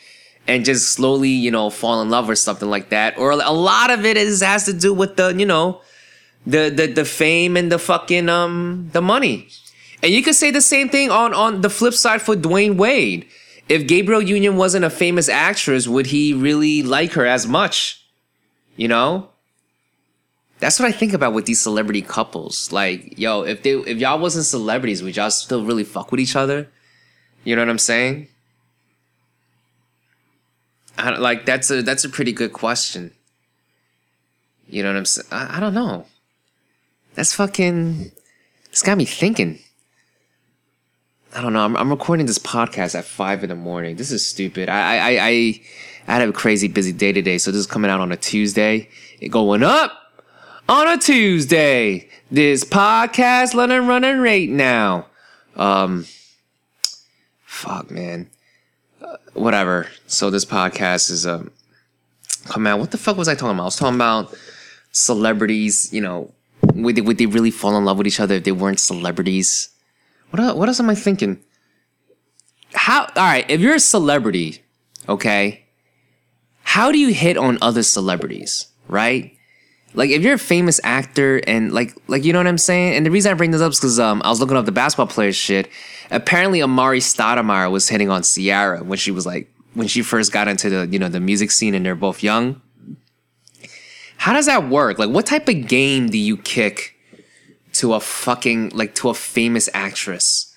and 0.48 0.65
just 0.65 0.94
slowly 0.94 1.30
you 1.30 1.51
know 1.51 1.70
fall 1.70 2.01
in 2.01 2.10
love 2.10 2.27
or 2.27 2.36
something 2.36 2.72
like 2.72 2.89
that? 2.89 3.20
Or 3.20 3.30
a 3.34 3.51
lot 3.51 3.92
of 3.92 4.03
it 4.03 4.18
is 4.18 4.42
has 4.42 4.65
to 4.65 4.74
do 4.74 4.96
with 4.96 5.15
the 5.15 5.30
you 5.30 5.46
know 5.46 5.82
the 6.45 6.69
the 6.69 6.88
the 6.88 7.05
fame 7.05 7.57
and 7.57 7.71
the 7.71 7.79
fucking 7.79 8.29
um 8.29 8.89
the 8.93 9.01
money. 9.01 9.47
And 10.01 10.12
you 10.12 10.21
could 10.21 10.35
say 10.35 10.51
the 10.51 10.62
same 10.62 10.89
thing 10.89 11.12
on 11.12 11.33
on 11.33 11.62
the 11.62 11.69
flip 11.69 11.93
side 11.93 12.21
for 12.21 12.35
Dwyane 12.35 12.75
Wade 12.75 13.27
if 13.69 13.88
Gabrielle 13.88 14.21
Union 14.21 14.57
wasn't 14.57 14.85
a 14.85 14.89
famous 14.89 15.29
actress, 15.29 15.88
would 15.88 16.07
he 16.07 16.33
really 16.33 16.83
like 16.83 17.13
her 17.13 17.25
as 17.25 17.47
much? 17.47 18.05
You 18.75 18.88
know? 18.88 19.29
That's 20.59 20.79
what 20.79 20.88
I 20.88 20.91
think 20.91 21.13
about 21.13 21.33
with 21.33 21.45
these 21.45 21.62
celebrity 21.62 22.01
couples. 22.01 22.71
Like, 22.71 23.17
yo, 23.17 23.41
if 23.41 23.63
they 23.63 23.71
if 23.71 23.97
y'all 23.97 24.19
wasn't 24.19 24.45
celebrities, 24.45 25.03
would 25.03 25.15
y'all 25.15 25.29
still 25.31 25.65
really 25.65 25.83
fuck 25.83 26.12
with 26.12 26.21
each 26.21 26.35
other? 26.35 26.69
You 27.43 27.55
know 27.55 27.62
what 27.62 27.69
I'm 27.69 27.79
saying? 27.79 28.27
I, 30.97 31.17
like 31.17 31.45
that's 31.45 31.69
a 31.69 31.81
that's 31.81 32.05
a 32.05 32.09
pretty 32.09 32.31
good 32.31 32.53
question. 32.53 33.12
You 34.69 34.83
know 34.83 34.89
what 34.89 34.97
I'm 34.97 35.05
saying? 35.05 35.27
I 35.31 35.59
don't 35.59 35.73
know. 35.73 36.05
That's 37.15 37.34
fucking. 37.34 38.12
It's 38.70 38.82
got 38.82 38.98
me 38.98 39.05
thinking. 39.05 39.60
I 41.36 41.41
don't 41.41 41.53
know. 41.53 41.63
I'm, 41.63 41.75
I'm 41.77 41.89
recording 41.89 42.25
this 42.25 42.39
podcast 42.39 42.96
at 42.96 43.05
five 43.05 43.43
in 43.43 43.50
the 43.50 43.55
morning. 43.55 43.96
This 43.96 44.12
is 44.12 44.25
stupid. 44.25 44.70
I 44.70 44.98
I 44.98 45.10
I 45.10 45.62
I 46.08 46.13
had 46.20 46.27
a 46.27 46.32
crazy 46.32 46.67
busy 46.67 46.91
day 46.91 47.12
today, 47.12 47.38
so 47.38 47.51
this 47.51 47.60
is 47.60 47.67
coming 47.67 47.89
out 47.89 48.00
on 48.00 48.12
a 48.12 48.17
Tuesday. 48.17 48.89
It 49.20 49.29
going 49.29 49.63
up 49.63 49.91
on 50.67 50.88
a 50.88 50.98
Tuesday. 50.98 52.10
This 52.32 52.63
podcast 52.63 53.53
running 53.53 53.88
running 53.88 54.20
right 54.20 54.50
now. 54.50 55.08
Um, 55.55 56.05
fuck 57.46 57.91
man. 57.91 58.29
Uh, 59.01 59.17
whatever. 59.34 59.88
So 60.08 60.32
this 60.32 60.46
podcast 60.46 61.12
is 61.12 61.27
um, 61.27 61.51
come 62.46 62.65
out. 62.65 62.79
What 62.79 62.91
the 62.91 62.98
fuck 62.98 63.17
was 63.17 63.27
I 63.27 63.36
talking 63.36 63.51
about? 63.55 63.63
I 63.63 63.65
was 63.65 63.75
talking 63.75 63.96
about 63.96 64.36
celebrities. 64.91 65.93
You 65.93 66.01
know, 66.01 66.32
would 66.75 66.96
they, 66.96 67.01
would 67.01 67.18
they 67.18 67.25
really 67.25 67.51
fall 67.51 67.77
in 67.77 67.86
love 67.86 67.98
with 67.98 68.08
each 68.08 68.20
other 68.20 68.36
if 68.36 68.44
they 68.44 68.51
weren't 68.51 68.80
celebrities? 68.80 69.70
What 70.30 70.39
else, 70.42 70.56
what 70.56 70.68
else 70.68 70.80
am 70.80 70.89
I 70.89 70.96
thinking? 70.96 71.44
How 72.74 73.03
all 73.03 73.24
right, 73.24 73.46
if 73.50 73.62
you're 73.62 73.75
a 73.75 73.80
celebrity, 73.80 74.63
okay? 75.08 75.65
How 76.63 76.92
do 76.92 76.98
you 76.98 77.13
hit 77.13 77.38
on 77.38 77.60
other 77.62 77.84
celebrities, 77.84 78.68
right? 78.88 79.38
Like 79.94 80.10
if 80.10 80.24
you're 80.24 80.34
a 80.34 80.39
famous 80.39 80.80
actor 80.84 81.39
and 81.46 81.72
like 81.72 81.96
like 82.08 82.24
you 82.24 82.34
know 82.34 82.39
what 82.39 82.48
I'm 82.48 82.58
saying? 82.58 82.96
And 82.96 83.06
the 83.06 83.12
reason 83.12 83.32
I 83.32 83.36
bring 83.36 83.51
this 83.51 83.62
up 83.62 83.72
is 83.74 83.80
because 83.80 84.00
um 84.00 84.22
I 84.25 84.30
was 84.30 84.39
looking 84.39 84.58
up 84.58 84.65
the 84.65 84.72
basketball 84.72 85.08
players 85.08 85.36
shit. 85.36 85.70
Apparently 86.10 86.60
Amar'e 86.60 86.98
Stoudemire 86.98 87.72
was 87.72 87.88
hitting 87.88 88.10
on 88.10 88.24
Ciara 88.24 88.84
when 88.84 88.98
she 88.98 89.12
was 89.12 89.25
like 89.25 89.53
when 89.75 89.88
she 89.88 90.01
first 90.01 90.32
got 90.32 90.48
into 90.48 90.70
the 90.70 90.88
you 90.88 90.98
know 90.98 91.10
the 91.10 91.20
music 91.20 91.51
scene 91.51 91.75
and 91.75 91.86
they're 91.86 91.96
both 91.96 92.24
young. 92.24 92.60
How 94.24 94.32
does 94.32 94.46
that 94.46 94.70
work? 94.70 95.00
Like 95.00 95.10
what 95.10 95.25
type 95.25 95.50
of 95.50 95.68
game 95.68 96.10
do 96.10 96.18
you 96.18 96.38
kick 96.38 96.94
to 97.74 97.94
a 97.94 98.00
fucking 98.00 98.70
like 98.70 98.96
to 98.96 99.10
a 99.10 99.13
famous 99.13 99.68
actress. 99.74 100.56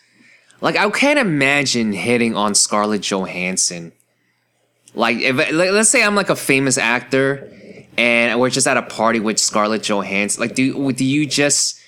Like 0.60 0.76
I 0.76 0.88
can't 0.90 1.18
imagine 1.18 1.92
hitting 1.92 2.36
on 2.36 2.54
Scarlett 2.54 3.02
Johansson. 3.02 3.90
Like 4.94 5.16
if 5.18 5.36
let's 5.52 5.88
say 5.88 6.04
I'm 6.04 6.14
like 6.14 6.30
a 6.30 6.36
famous 6.36 6.78
actor 6.78 7.52
and 7.98 8.38
we're 8.38 8.50
just 8.50 8.68
at 8.68 8.76
a 8.76 8.82
party 8.82 9.18
with 9.18 9.40
Scarlett 9.40 9.82
Johansson. 9.82 10.40
Like 10.40 10.54
do 10.54 10.92
do 10.92 11.04
you 11.04 11.26
just 11.26 11.80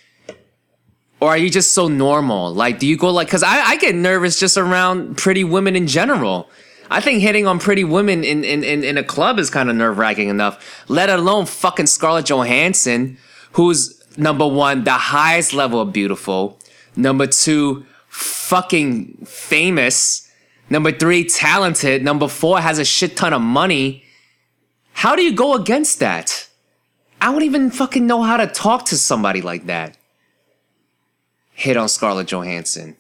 or 1.21 1.29
are 1.29 1.39
you 1.39 1.49
just 1.49 1.73
so 1.73 1.87
normal? 1.87 2.53
Like 2.53 2.81
do 2.81 2.89
you 2.89 2.97
go 2.97 3.11
like 3.11 3.29
cuz 3.29 3.45
I 3.45 3.61
I 3.61 3.77
get 3.77 3.95
nervous 3.95 4.41
just 4.41 4.59
around 4.59 5.17
pretty 5.17 5.45
women 5.45 5.77
in 5.77 5.87
general. 5.87 6.51
I 6.91 7.01
think 7.01 7.21
hitting 7.21 7.47
on 7.47 7.59
pretty 7.59 7.85
women 7.85 8.25
in 8.25 8.45
in 8.45 8.65
in, 8.65 8.85
in 8.85 8.99
a 8.99 9.05
club 9.05 9.39
is 9.39 9.51
kind 9.51 9.71
of 9.71 9.77
nerve-wracking 9.77 10.29
enough, 10.29 10.85
let 10.89 11.11
alone 11.11 11.47
fucking 11.47 11.87
Scarlett 11.87 12.27
Johansson 12.27 13.19
who's 13.53 14.03
number 14.17 14.47
one, 14.47 14.85
the 14.85 14.93
highest 14.93 15.53
level 15.53 15.81
of 15.81 15.93
beautiful. 15.93 16.59
Number 16.97 17.27
two, 17.27 17.87
fucking 18.09 19.25
famous. 19.25 20.31
Number 20.71 20.93
three, 20.93 21.25
talented. 21.25 22.03
Number 22.03 22.29
four, 22.29 22.61
has 22.61 22.79
a 22.79 22.85
shit 22.85 23.17
ton 23.17 23.33
of 23.33 23.43
money. 23.43 24.05
How 24.93 25.17
do 25.17 25.23
you 25.23 25.35
go 25.35 25.55
against 25.55 26.01
that? 26.01 26.49
I 27.21 27.31
wouldn't 27.31 27.47
even 27.47 27.71
fucking 27.71 28.07
know 28.07 28.23
how 28.23 28.37
to 28.37 28.47
talk 28.47 28.85
to 28.87 28.97
somebody 28.97 29.43
like 29.43 29.67
that. 29.67 29.97
Hit 31.53 31.77
on 31.77 31.89
Scarlett 31.89 32.29
Johansson. 32.29 32.97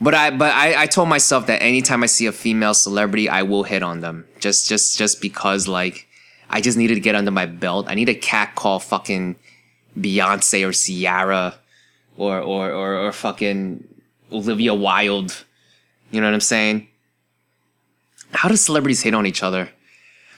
But 0.00 0.14
I 0.14 0.30
but 0.30 0.52
I, 0.52 0.82
I 0.82 0.86
told 0.86 1.08
myself 1.08 1.46
that 1.46 1.62
anytime 1.62 2.02
I 2.02 2.06
see 2.06 2.26
a 2.26 2.32
female 2.32 2.74
celebrity, 2.74 3.28
I 3.28 3.42
will 3.42 3.62
hit 3.62 3.82
on 3.82 4.00
them. 4.00 4.26
Just 4.40 4.68
just 4.68 4.98
just 4.98 5.22
because 5.22 5.68
like 5.68 6.06
I 6.50 6.60
just 6.60 6.76
needed 6.76 6.94
to 6.94 7.00
get 7.00 7.14
under 7.14 7.30
my 7.30 7.46
belt. 7.46 7.86
I 7.88 7.94
need 7.94 8.08
a 8.08 8.14
cat 8.14 8.54
call 8.54 8.78
fucking 8.78 9.36
Beyonce 9.98 10.68
or 10.68 10.72
Ciara 10.72 11.54
or 12.16 12.40
or 12.40 12.70
or, 12.70 12.94
or 12.94 13.12
fucking 13.12 13.84
Olivia 14.30 14.74
Wilde. 14.74 15.44
You 16.10 16.20
know 16.20 16.26
what 16.26 16.34
I'm 16.34 16.40
saying? 16.40 16.88
How 18.32 18.48
do 18.48 18.56
celebrities 18.56 19.02
hate 19.02 19.14
on 19.14 19.26
each 19.26 19.42
other? 19.42 19.70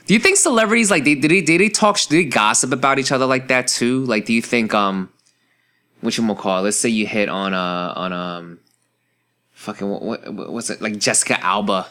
Do 0.07 0.15
you 0.15 0.21
think 0.21 0.37
celebrities 0.37 0.91
like 0.91 1.05
they 1.05 1.17
did 1.17 1.31
they 1.31 1.41
did 1.41 1.61
they 1.61 1.69
talk 1.69 1.99
did 1.99 2.11
they 2.11 2.25
gossip 2.25 2.73
about 2.73 3.01
each 3.01 3.11
other 3.11 3.27
like 3.27 3.49
that 3.49 3.67
too? 3.67 4.05
Like 4.05 4.25
do 4.25 4.33
you 4.33 4.41
think 4.41 4.73
um 4.73 5.11
what 6.01 6.17
you 6.17 6.35
call? 6.37 6.61
It? 6.61 6.63
Let's 6.63 6.77
say 6.77 6.89
you 6.89 7.09
hit 7.09 7.29
on 7.29 7.55
uh 7.55 7.93
on 7.97 8.13
um 8.13 8.61
fucking 9.59 9.89
what, 9.89 10.03
what 10.03 10.53
what's 10.53 10.71
it 10.71 10.81
like 10.81 10.99
Jessica 10.99 11.43
Alba. 11.45 11.89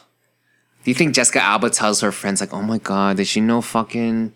Do 0.84 0.92
you 0.92 0.96
think 0.96 1.14
Jessica 1.14 1.44
Alba 1.44 1.70
tells 1.70 2.02
her 2.02 2.12
friends 2.12 2.40
like, 2.40 2.54
"Oh 2.54 2.62
my 2.62 2.78
god, 2.78 3.18
did 3.18 3.28
she 3.28 3.42
know 3.42 3.62
fucking 3.62 4.34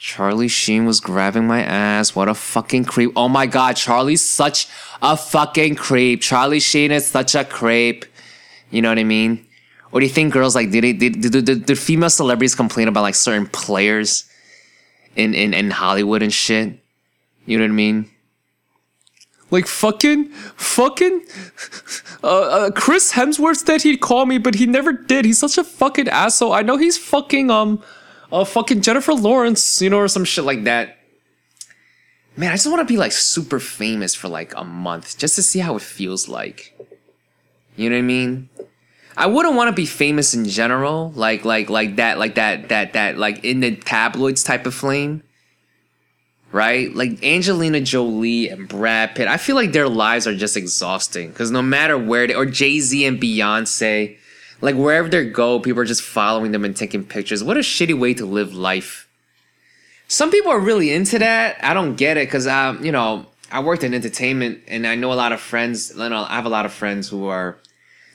Charlie 0.00 0.48
Sheen 0.48 0.86
was 0.86 0.98
grabbing 0.98 1.46
my 1.46 1.62
ass. 1.62 2.16
What 2.16 2.26
a 2.28 2.34
fucking 2.34 2.86
creep. 2.86 3.12
Oh 3.14 3.28
my 3.28 3.46
god, 3.46 3.76
Charlie's 3.76 4.22
such 4.22 4.66
a 5.02 5.14
fucking 5.14 5.74
creep. 5.74 6.22
Charlie 6.22 6.58
Sheen 6.58 6.90
is 6.90 7.06
such 7.06 7.34
a 7.34 7.44
creep. 7.44 8.06
You 8.70 8.80
know 8.80 8.88
what 8.88 8.98
I 8.98 9.04
mean? 9.04 9.44
Or 9.92 10.00
do 10.00 10.06
you 10.06 10.12
think 10.12 10.32
girls 10.32 10.54
like 10.54 10.70
did 10.70 10.84
they 10.84 10.94
did, 10.94 11.20
did, 11.20 11.44
did, 11.44 11.66
did 11.66 11.78
female 11.78 12.08
celebrities 12.08 12.54
complain 12.54 12.88
about 12.88 13.02
like 13.02 13.14
certain 13.14 13.46
players 13.46 14.24
in, 15.16 15.34
in, 15.34 15.52
in 15.52 15.70
Hollywood 15.70 16.22
and 16.22 16.32
shit? 16.32 16.78
You 17.44 17.58
know 17.58 17.64
what 17.64 17.72
I 17.72 17.74
mean? 17.74 18.09
Like 19.50 19.66
fucking, 19.66 20.28
fucking, 20.56 21.22
uh, 22.22 22.26
uh, 22.26 22.70
Chris 22.70 23.12
Hemsworth 23.12 23.66
said 23.66 23.82
he'd 23.82 24.00
call 24.00 24.26
me, 24.26 24.38
but 24.38 24.54
he 24.54 24.66
never 24.66 24.92
did. 24.92 25.24
He's 25.24 25.38
such 25.38 25.58
a 25.58 25.64
fucking 25.64 26.08
asshole. 26.08 26.52
I 26.52 26.62
know 26.62 26.76
he's 26.76 26.96
fucking 26.96 27.50
um 27.50 27.82
oh 28.30 28.44
fucking 28.44 28.82
Jennifer 28.82 29.12
Lawrence, 29.12 29.82
you 29.82 29.90
know, 29.90 29.98
or 29.98 30.08
some 30.08 30.24
shit 30.24 30.44
like 30.44 30.64
that. 30.64 30.98
Man, 32.36 32.52
I 32.52 32.54
just 32.54 32.68
want 32.68 32.86
to 32.86 32.90
be 32.90 32.96
like 32.96 33.12
super 33.12 33.58
famous 33.58 34.14
for 34.14 34.28
like 34.28 34.54
a 34.56 34.64
month 34.64 35.18
just 35.18 35.34
to 35.36 35.42
see 35.42 35.58
how 35.58 35.76
it 35.76 35.82
feels 35.82 36.28
like. 36.28 36.78
You 37.76 37.90
know 37.90 37.96
what 37.96 38.00
I 38.00 38.02
mean? 38.02 38.48
I 39.16 39.26
wouldn't 39.26 39.54
want 39.56 39.68
to 39.68 39.72
be 39.72 39.86
famous 39.86 40.32
in 40.34 40.44
general, 40.44 41.12
like 41.14 41.44
like 41.44 41.68
like 41.68 41.96
that, 41.96 42.18
like 42.18 42.36
that 42.36 42.68
that 42.68 42.92
that 42.92 43.18
like 43.18 43.44
in 43.44 43.60
the 43.60 43.76
tabloids 43.76 44.44
type 44.44 44.64
of 44.66 44.74
flame. 44.74 45.22
Right? 46.52 46.92
Like 46.94 47.22
Angelina 47.22 47.80
Jolie 47.80 48.48
and 48.48 48.68
Brad 48.68 49.14
Pitt. 49.14 49.28
I 49.28 49.36
feel 49.36 49.54
like 49.54 49.72
their 49.72 49.88
lives 49.88 50.26
are 50.26 50.34
just 50.34 50.56
exhausting 50.56 51.28
because 51.28 51.50
no 51.50 51.62
matter 51.62 51.96
where 51.96 52.26
they 52.26 52.34
or 52.34 52.44
Jay-Z 52.44 53.04
and 53.06 53.20
Beyonce, 53.20 54.16
like 54.60 54.74
wherever 54.74 55.08
they 55.08 55.30
go, 55.30 55.60
people 55.60 55.80
are 55.80 55.86
just 55.86 56.02
following 56.02 56.52
them 56.52 56.64
and 56.64 56.76
taking 56.76 57.04
pictures. 57.04 57.44
What 57.44 57.56
a 57.56 57.60
shitty 57.60 57.98
way 57.98 58.14
to 58.14 58.26
live 58.26 58.54
life. 58.54 59.08
Some 60.08 60.32
people 60.32 60.50
are 60.50 60.58
really 60.58 60.92
into 60.92 61.20
that. 61.20 61.62
I 61.62 61.72
don't 61.72 61.94
get 61.94 62.16
it 62.16 62.26
because 62.26 62.48
um, 62.48 62.84
you 62.84 62.90
know, 62.90 63.26
I 63.52 63.60
worked 63.60 63.84
in 63.84 63.94
entertainment, 63.94 64.60
and 64.68 64.86
I 64.86 64.94
know 64.96 65.12
a 65.12 65.14
lot 65.14 65.32
of 65.32 65.40
friends. 65.40 65.92
You 65.96 66.08
know, 66.08 66.26
I 66.28 66.34
have 66.34 66.46
a 66.46 66.50
lot 66.50 66.66
of 66.66 66.72
friends 66.72 67.08
who 67.08 67.26
are 67.26 67.58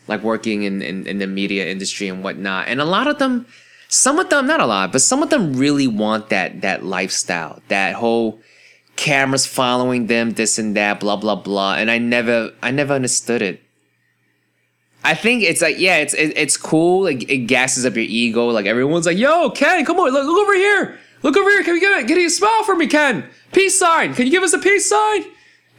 like 0.07 0.21
working 0.21 0.63
in, 0.63 0.81
in, 0.81 1.07
in 1.07 1.19
the 1.19 1.27
media 1.27 1.67
industry 1.67 2.07
and 2.09 2.23
whatnot, 2.23 2.67
and 2.67 2.79
a 2.81 2.85
lot 2.85 3.07
of 3.07 3.17
them, 3.17 3.45
some 3.87 4.19
of 4.19 4.29
them, 4.29 4.47
not 4.47 4.59
a 4.59 4.65
lot, 4.65 4.91
but 4.91 5.01
some 5.01 5.21
of 5.21 5.29
them 5.29 5.53
really 5.53 5.87
want 5.87 6.29
that 6.29 6.61
that 6.61 6.83
lifestyle, 6.83 7.61
that 7.67 7.95
whole 7.95 8.39
cameras 8.95 9.45
following 9.45 10.07
them, 10.07 10.31
this 10.31 10.57
and 10.57 10.75
that, 10.75 10.99
blah 10.99 11.15
blah 11.15 11.35
blah. 11.35 11.75
And 11.75 11.91
I 11.91 11.97
never, 11.97 12.51
I 12.61 12.71
never 12.71 12.93
understood 12.93 13.41
it. 13.41 13.61
I 15.05 15.13
think 15.13 15.43
it's 15.43 15.61
like 15.61 15.77
yeah, 15.77 15.97
it's 15.97 16.15
it, 16.15 16.35
it's 16.35 16.57
cool. 16.57 17.03
Like 17.03 17.29
it 17.29 17.45
gasses 17.45 17.85
up 17.85 17.95
your 17.95 18.05
ego. 18.05 18.47
Like 18.47 18.65
everyone's 18.65 19.05
like, 19.05 19.19
"Yo, 19.19 19.51
Ken, 19.51 19.85
come 19.85 19.99
on, 19.99 20.11
look, 20.11 20.25
look 20.25 20.39
over 20.39 20.55
here, 20.55 20.97
look 21.21 21.37
over 21.37 21.49
here. 21.51 21.63
Can 21.63 21.73
we 21.73 21.79
get 21.79 22.01
a, 22.01 22.05
get 22.05 22.17
a 22.17 22.27
smile 22.29 22.63
for 22.63 22.75
me, 22.75 22.87
Ken? 22.87 23.29
Peace 23.51 23.77
sign. 23.77 24.15
Can 24.15 24.25
you 24.25 24.31
give 24.31 24.41
us 24.41 24.53
a 24.53 24.59
peace 24.59 24.89
sign? 24.89 25.25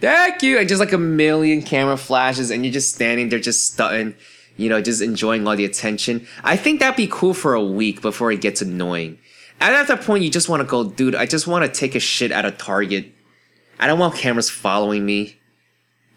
Thank 0.00 0.44
you." 0.44 0.58
And 0.58 0.68
just 0.68 0.78
like 0.78 0.92
a 0.92 0.98
million 0.98 1.60
camera 1.62 1.96
flashes, 1.96 2.52
and 2.52 2.64
you're 2.64 2.72
just 2.72 2.94
standing 2.94 3.28
there, 3.28 3.40
just 3.40 3.66
stunting, 3.66 4.14
you 4.56 4.68
know, 4.68 4.80
just 4.80 5.02
enjoying 5.02 5.46
all 5.46 5.56
the 5.56 5.64
attention. 5.64 6.26
I 6.42 6.56
think 6.56 6.80
that'd 6.80 6.96
be 6.96 7.08
cool 7.10 7.34
for 7.34 7.54
a 7.54 7.64
week 7.64 8.00
before 8.02 8.32
it 8.32 8.40
gets 8.40 8.62
annoying. 8.62 9.18
And 9.60 9.74
at 9.74 9.88
that 9.88 10.02
point, 10.02 10.24
you 10.24 10.30
just 10.30 10.48
want 10.48 10.60
to 10.60 10.66
go, 10.66 10.84
dude. 10.84 11.14
I 11.14 11.26
just 11.26 11.46
want 11.46 11.64
to 11.64 11.80
take 11.80 11.94
a 11.94 12.00
shit 12.00 12.30
at 12.30 12.44
a 12.44 12.50
Target. 12.50 13.12
I 13.78 13.86
don't 13.86 13.98
want 13.98 14.14
cameras 14.14 14.50
following 14.50 15.04
me. 15.04 15.36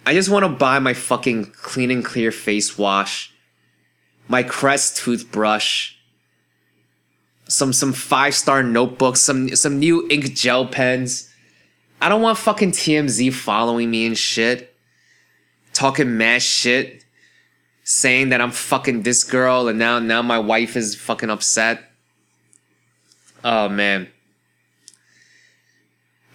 I 0.06 0.14
just 0.14 0.30
want 0.30 0.44
to 0.44 0.50
buy 0.50 0.80
my 0.80 0.94
fucking 0.94 1.52
clean 1.52 1.92
and 1.92 2.04
clear 2.04 2.32
face 2.32 2.78
wash, 2.78 3.34
my 4.28 4.44
Crest 4.44 4.98
toothbrush, 4.98 5.96
some 7.48 7.74
some 7.74 7.94
five 7.94 8.34
star 8.34 8.64
notebooks, 8.64 9.22
some 9.22 9.50
some 9.56 9.80
new 9.80 10.08
ink 10.10 10.34
gel 10.34 10.66
pens. 10.66 11.30
I 12.02 12.08
don't 12.08 12.22
want 12.22 12.38
fucking 12.38 12.72
TMZ 12.72 13.34
following 13.34 13.92
me 13.92 14.06
and 14.06 14.18
shit, 14.18 14.74
talking 15.74 16.18
mad 16.18 16.42
shit, 16.42 17.04
saying 17.90 18.30
that 18.30 18.40
I'm 18.40 18.52
fucking 18.52 19.02
this 19.02 19.24
girl 19.24 19.68
and 19.68 19.80
now 19.80 19.98
now 19.98 20.22
my 20.22 20.38
wife 20.38 20.78
is 20.78 20.94
fucking 20.94 21.32
upset. 21.32 21.92
Oh 23.44 23.68
man. 23.68 24.10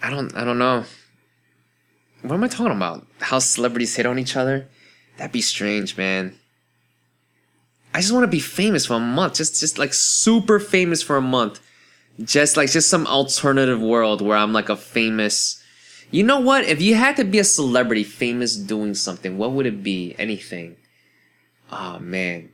I 0.03 0.09
don't 0.09 0.35
I 0.35 0.43
don't 0.43 0.57
know. 0.57 0.83
What 2.23 2.35
am 2.35 2.43
I 2.43 2.49
talking 2.49 2.75
about? 2.75 3.07
How 3.21 3.39
celebrities 3.39 3.95
hit 3.95 4.05
on 4.05 4.19
each 4.19 4.35
other? 4.35 4.67
That'd 5.15 5.31
be 5.31 5.39
strange, 5.39 5.95
man. 5.95 6.35
I 7.93 8.01
just 8.01 8.11
want 8.11 8.25
to 8.25 8.27
be 8.27 8.41
famous 8.41 8.85
for 8.85 8.95
a 8.95 8.99
month. 8.99 9.35
Just 9.35 9.57
just 9.57 9.77
like 9.77 9.93
super 9.93 10.59
famous 10.59 11.01
for 11.01 11.15
a 11.15 11.21
month. 11.21 11.61
Just 12.21 12.57
like 12.57 12.69
just 12.69 12.89
some 12.89 13.07
alternative 13.07 13.79
world 13.79 14.21
where 14.21 14.37
I'm 14.37 14.51
like 14.51 14.67
a 14.67 14.75
famous 14.75 15.63
You 16.11 16.23
know 16.23 16.41
what? 16.41 16.65
If 16.65 16.81
you 16.81 16.95
had 16.95 17.15
to 17.15 17.23
be 17.23 17.39
a 17.39 17.45
celebrity 17.45 18.03
famous 18.03 18.57
doing 18.57 18.93
something, 18.93 19.37
what 19.37 19.53
would 19.53 19.65
it 19.65 19.81
be? 19.83 20.15
Anything. 20.19 20.75
Oh 21.71 21.99
man 21.99 22.49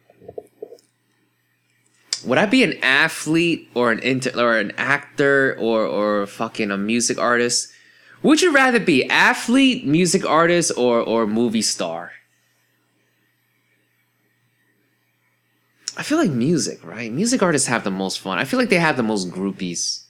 would 2.24 2.38
I 2.38 2.46
be 2.46 2.64
an 2.64 2.76
athlete 2.84 3.70
or 3.74 3.92
an 3.92 4.00
inter- 4.00 4.40
or 4.40 4.58
an 4.58 4.72
actor 4.78 5.56
or 5.60 5.86
or 5.86 6.28
fucking 6.28 6.72
a 6.72 6.78
music 6.78 7.18
artist? 7.18 7.72
Would 8.24 8.42
you 8.42 8.54
rather 8.54 8.80
be 8.80 9.10
athlete, 9.10 9.86
music 9.86 10.26
artist, 10.26 10.72
or 10.78 11.00
or 11.00 11.26
movie 11.26 11.62
star? 11.62 12.12
I 15.98 16.04
feel 16.04 16.18
like 16.18 16.32
music, 16.32 16.86
right? 16.86 17.12
Music 17.12 17.42
artists 17.44 17.68
have 17.68 17.84
the 17.84 17.92
most 17.92 18.20
fun. 18.20 18.38
I 18.38 18.46
feel 18.46 18.60
like 18.60 18.70
they 18.70 18.80
have 18.80 18.98
the 18.98 19.04
most 19.04 19.30
groupies. 19.30 20.06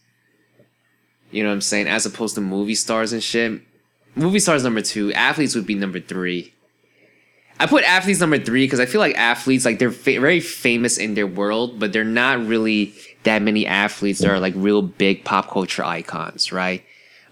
You 1.31 1.43
know 1.43 1.49
what 1.49 1.55
I'm 1.55 1.61
saying? 1.61 1.87
As 1.87 2.05
opposed 2.05 2.35
to 2.35 2.41
movie 2.41 2.75
stars 2.75 3.13
and 3.13 3.23
shit. 3.23 3.61
Movie 4.15 4.39
stars 4.39 4.63
number 4.63 4.81
two. 4.81 5.13
Athletes 5.13 5.55
would 5.55 5.65
be 5.65 5.75
number 5.75 5.99
three. 5.99 6.53
I 7.61 7.67
put 7.67 7.83
athletes 7.83 8.19
number 8.19 8.39
three 8.39 8.65
because 8.65 8.79
I 8.79 8.87
feel 8.87 8.99
like 8.99 9.15
athletes 9.15 9.65
like 9.65 9.77
they're 9.77 9.91
fa- 9.91 10.19
very 10.19 10.39
famous 10.39 10.97
in 10.97 11.13
their 11.13 11.27
world, 11.27 11.79
but 11.79 11.93
they're 11.93 12.03
not 12.03 12.43
really 12.43 12.95
that 13.21 13.43
many 13.43 13.67
athletes 13.67 14.17
that 14.21 14.31
are 14.31 14.39
like 14.39 14.55
real 14.57 14.81
big 14.81 15.23
pop 15.23 15.47
culture 15.47 15.85
icons, 15.85 16.51
right? 16.51 16.83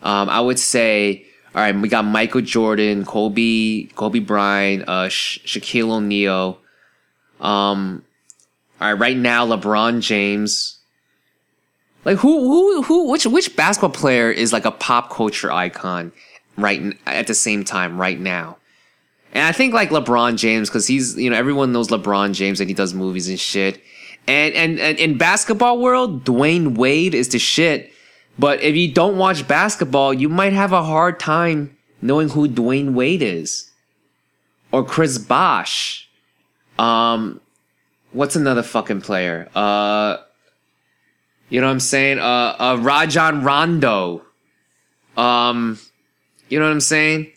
Um, 0.04 0.30
I 0.30 0.40
would 0.40 0.60
say, 0.60 1.26
all 1.56 1.62
right, 1.64 1.76
we 1.76 1.90
got 1.90 2.06
Michael 2.06 2.42
Jordan, 2.42 3.06
Kobe, 3.06 3.86
Kobe 3.96 4.20
Bryant, 4.20 4.88
uh, 4.88 5.10
Sha- 5.10 5.42
Shaquille 5.42 5.90
O'Neal. 5.90 6.60
Um, 7.42 8.04
all 8.80 8.94
right, 8.94 9.00
right 9.00 9.18
now 9.18 9.48
LeBron 9.48 10.00
James. 10.00 10.78
Like 12.06 12.20
who, 12.20 12.40
who, 12.40 12.84
who, 12.84 13.10
which, 13.10 13.26
which 13.26 13.56
basketball 13.56 14.00
player 14.00 14.30
is 14.30 14.54
like 14.54 14.66
a 14.66 14.72
pop 14.72 15.10
culture 15.10 15.52
icon 15.52 16.12
right 16.56 16.96
at 17.08 17.26
the 17.26 17.34
same 17.34 17.64
time 17.64 18.00
right 18.00 18.20
now? 18.20 18.59
And 19.34 19.44
I 19.44 19.52
think 19.52 19.74
like 19.74 19.90
LeBron 19.90 20.38
James, 20.38 20.70
because 20.70 20.88
he's 20.88 21.18
you 21.18 21.30
know 21.30 21.38
everyone 21.38 21.72
knows 21.72 21.90
LeBron 21.90 22.34
James 22.34 22.60
and 22.60 22.70
he 22.70 22.74
does 22.74 22.94
movies 22.94 23.30
and 23.30 23.40
shit. 23.40 23.82
And, 24.28 24.54
and 24.54 24.80
and 24.80 24.98
in 25.00 25.18
basketball 25.18 25.80
world, 25.80 26.24
Dwyane 26.24 26.78
Wade 26.78 27.14
is 27.14 27.30
the 27.30 27.40
shit. 27.40 27.92
But 28.38 28.62
if 28.62 28.76
you 28.76 28.92
don't 28.92 29.18
watch 29.18 29.48
basketball, 29.48 30.14
you 30.14 30.30
might 30.30 30.54
have 30.54 30.72
a 30.72 30.84
hard 30.84 31.20
time 31.20 31.78
knowing 32.02 32.30
who 32.30 32.48
Dwyane 32.48 32.94
Wade 32.94 33.22
is, 33.22 33.70
or 34.72 34.86
Chris 34.86 35.18
Bosh. 35.18 36.10
Um, 36.78 37.42
what's 38.12 38.36
another 38.36 38.64
fucking 38.64 39.02
player? 39.02 39.50
Uh, 39.54 40.18
you 41.50 41.60
know 41.60 41.68
what 41.68 41.74
I'm 41.74 41.80
saying? 41.80 42.20
Uh, 42.20 42.56
uh 42.58 42.78
Rajon 42.80 43.44
Rondo. 43.44 44.24
Um, 45.18 45.80
you 46.48 46.60
know 46.60 46.66
what 46.66 46.72
I'm 46.72 46.80
saying? 46.80 47.32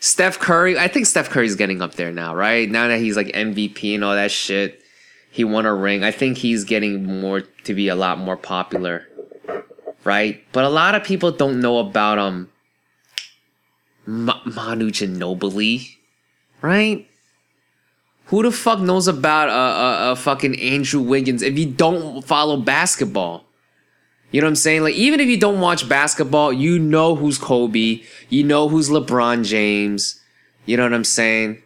Steph 0.00 0.38
Curry, 0.38 0.78
I 0.78 0.88
think 0.88 1.06
Steph 1.06 1.28
Curry's 1.28 1.56
getting 1.56 1.82
up 1.82 1.94
there 1.94 2.10
now, 2.10 2.34
right? 2.34 2.68
Now 2.68 2.88
that 2.88 2.98
he's 2.98 3.16
like 3.16 3.28
MVP 3.28 3.94
and 3.94 4.02
all 4.02 4.14
that 4.14 4.30
shit, 4.30 4.82
he 5.30 5.44
won 5.44 5.66
a 5.66 5.74
ring. 5.74 6.02
I 6.02 6.10
think 6.10 6.38
he's 6.38 6.64
getting 6.64 7.20
more 7.20 7.42
to 7.64 7.74
be 7.74 7.88
a 7.88 7.94
lot 7.94 8.18
more 8.18 8.36
popular, 8.36 9.06
right? 10.02 10.42
But 10.52 10.64
a 10.64 10.70
lot 10.70 10.94
of 10.94 11.04
people 11.04 11.30
don't 11.30 11.60
know 11.60 11.78
about 11.78 12.18
um 12.18 12.48
Ma- 14.06 14.40
Manu 14.44 14.90
Ginobili, 14.90 15.96
right? 16.62 17.06
Who 18.26 18.42
the 18.42 18.50
fuck 18.50 18.80
knows 18.80 19.06
about 19.06 19.48
a 19.48 19.52
uh, 19.52 19.54
uh, 19.54 20.12
uh, 20.12 20.14
fucking 20.14 20.58
Andrew 20.60 21.00
Wiggins 21.02 21.42
if 21.42 21.58
you 21.58 21.66
don't 21.66 22.22
follow 22.22 22.56
basketball? 22.56 23.44
You 24.30 24.40
know 24.40 24.46
what 24.46 24.50
I'm 24.50 24.56
saying? 24.56 24.82
Like, 24.82 24.94
even 24.94 25.20
if 25.20 25.28
you 25.28 25.36
don't 25.36 25.60
watch 25.60 25.88
basketball, 25.88 26.52
you 26.52 26.78
know 26.78 27.16
who's 27.16 27.38
Kobe. 27.38 28.02
You 28.28 28.44
know 28.44 28.68
who's 28.68 28.88
LeBron 28.88 29.44
James. 29.44 30.20
You 30.66 30.76
know 30.76 30.84
what 30.84 30.94
I'm 30.94 31.04
saying? 31.04 31.62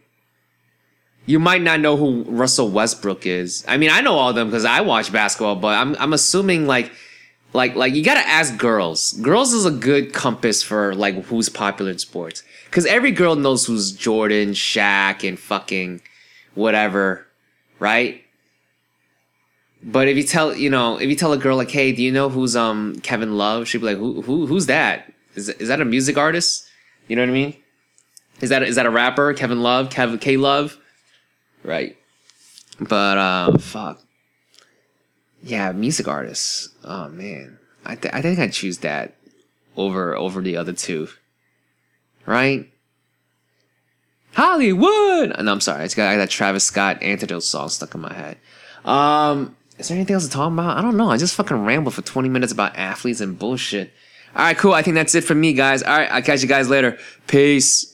You 1.27 1.39
might 1.39 1.63
not 1.63 1.81
know 1.81 1.97
who 1.97 2.25
Russell 2.25 2.69
Westbrook 2.71 3.27
is. 3.27 3.65
I 3.69 3.77
mean, 3.77 3.91
I 3.91 4.01
know 4.01 4.15
all 4.15 4.31
of 4.31 4.35
them 4.35 4.49
because 4.49 4.65
I 4.65 4.81
watch 4.83 5.13
basketball, 5.13 5.57
but 5.57 5.77
I'm 5.79 5.97
I'm 5.97 6.13
assuming 6.13 6.67
like 6.67 6.93
like 7.53 7.75
like 7.75 7.95
you 7.95 8.03
gotta 8.05 8.27
ask 8.27 8.57
girls. 8.59 9.13
Girls 9.15 9.53
is 9.53 9.65
a 9.65 9.71
good 9.71 10.13
compass 10.13 10.63
for 10.63 10.95
like 10.95 11.25
who's 11.25 11.49
popular 11.49 11.91
in 11.91 11.99
sports. 11.99 12.43
Cause 12.71 12.87
every 12.87 13.13
girl 13.13 13.37
knows 13.37 13.67
who's 13.67 13.93
Jordan, 13.93 14.51
Shaq, 14.51 15.27
and 15.27 15.39
fucking 15.39 16.03
whatever, 16.55 17.27
right? 17.79 18.24
But 19.87 20.09
if 20.09 20.17
you 20.17 20.23
tell 20.23 20.57
you 20.57 20.71
know 20.71 20.97
if 20.99 21.09
you 21.09 21.15
tell 21.15 21.33
a 21.33 21.39
girl 21.39 21.57
like, 21.57 21.71
hey, 21.71 21.93
do 21.93 22.03
you 22.03 22.11
know 22.11 22.31
who's 22.31 22.57
um 22.57 22.99
Kevin 23.01 23.37
Love? 23.37 23.69
She'd 23.69 23.79
be 23.79 23.87
like, 23.87 23.99
who 23.99 24.23
who 24.23 24.47
who's 24.47 24.67
that? 24.67 25.13
Is 25.35 25.51
is 25.51 25.69
that 25.69 25.81
a 25.81 25.85
music 25.85 26.17
artist? 26.17 26.67
You 27.07 27.17
know 27.17 27.23
what 27.23 27.29
I 27.29 27.33
mean? 27.33 27.57
Is 28.41 28.49
that 28.49 28.63
is 28.63 28.77
that 28.77 28.87
a 28.87 28.91
rapper? 28.91 29.35
Kevin 29.35 29.63
Love, 29.63 29.91
Kevin 29.91 30.19
K 30.19 30.37
Love, 30.39 30.79
right? 31.63 31.97
But 32.81 33.19
uh, 33.19 33.59
fuck, 33.59 34.01
yeah, 35.43 35.71
music 35.73 36.09
artists. 36.09 36.71
Oh 36.83 37.09
man, 37.11 37.59
I 37.85 37.95
th- 37.97 38.13
I 38.15 38.23
think 38.23 38.39
I'd 38.39 38.53
choose 38.53 38.79
that 38.79 39.15
over 39.77 40.17
over 40.17 40.41
the 40.41 40.57
other 40.57 40.73
two, 40.73 41.09
right? 42.27 42.71
Hollywood. 44.33 45.33
No, 45.41 45.53
I'm 45.53 45.61
sorry. 45.61 45.85
I 45.85 45.89
got, 45.89 46.09
I 46.09 46.15
got 46.15 46.17
that 46.17 46.31
Travis 46.31 46.65
Scott 46.65 47.03
Antidote 47.03 47.45
song 47.45 47.69
stuck 47.69 47.95
in 47.95 48.01
my 48.01 48.13
head. 48.13 48.37
Um, 48.85 49.57
is 49.79 49.89
there 49.89 49.97
anything 49.97 50.15
else 50.15 50.25
to 50.25 50.31
talk 50.31 50.53
about? 50.53 50.77
I 50.77 50.83
don't 50.83 50.97
know. 50.97 51.11
I 51.11 51.17
just 51.17 51.35
fucking 51.35 51.65
rambled 51.65 51.95
for 51.95 52.03
20 52.03 52.29
minutes 52.29 52.53
about 52.53 52.77
athletes 52.77 53.21
and 53.21 53.39
bullshit. 53.39 53.93
All 54.37 54.43
right, 54.43 54.57
cool. 54.57 54.73
I 54.73 54.83
think 54.83 54.95
that's 54.95 55.15
it 55.15 55.23
for 55.23 55.35
me, 55.35 55.53
guys. 55.53 55.83
All 55.83 55.97
right, 55.97 56.11
I'll 56.11 56.23
catch 56.23 56.43
you 56.43 56.49
guys 56.49 56.69
later. 56.69 56.99
Peace. 57.27 57.94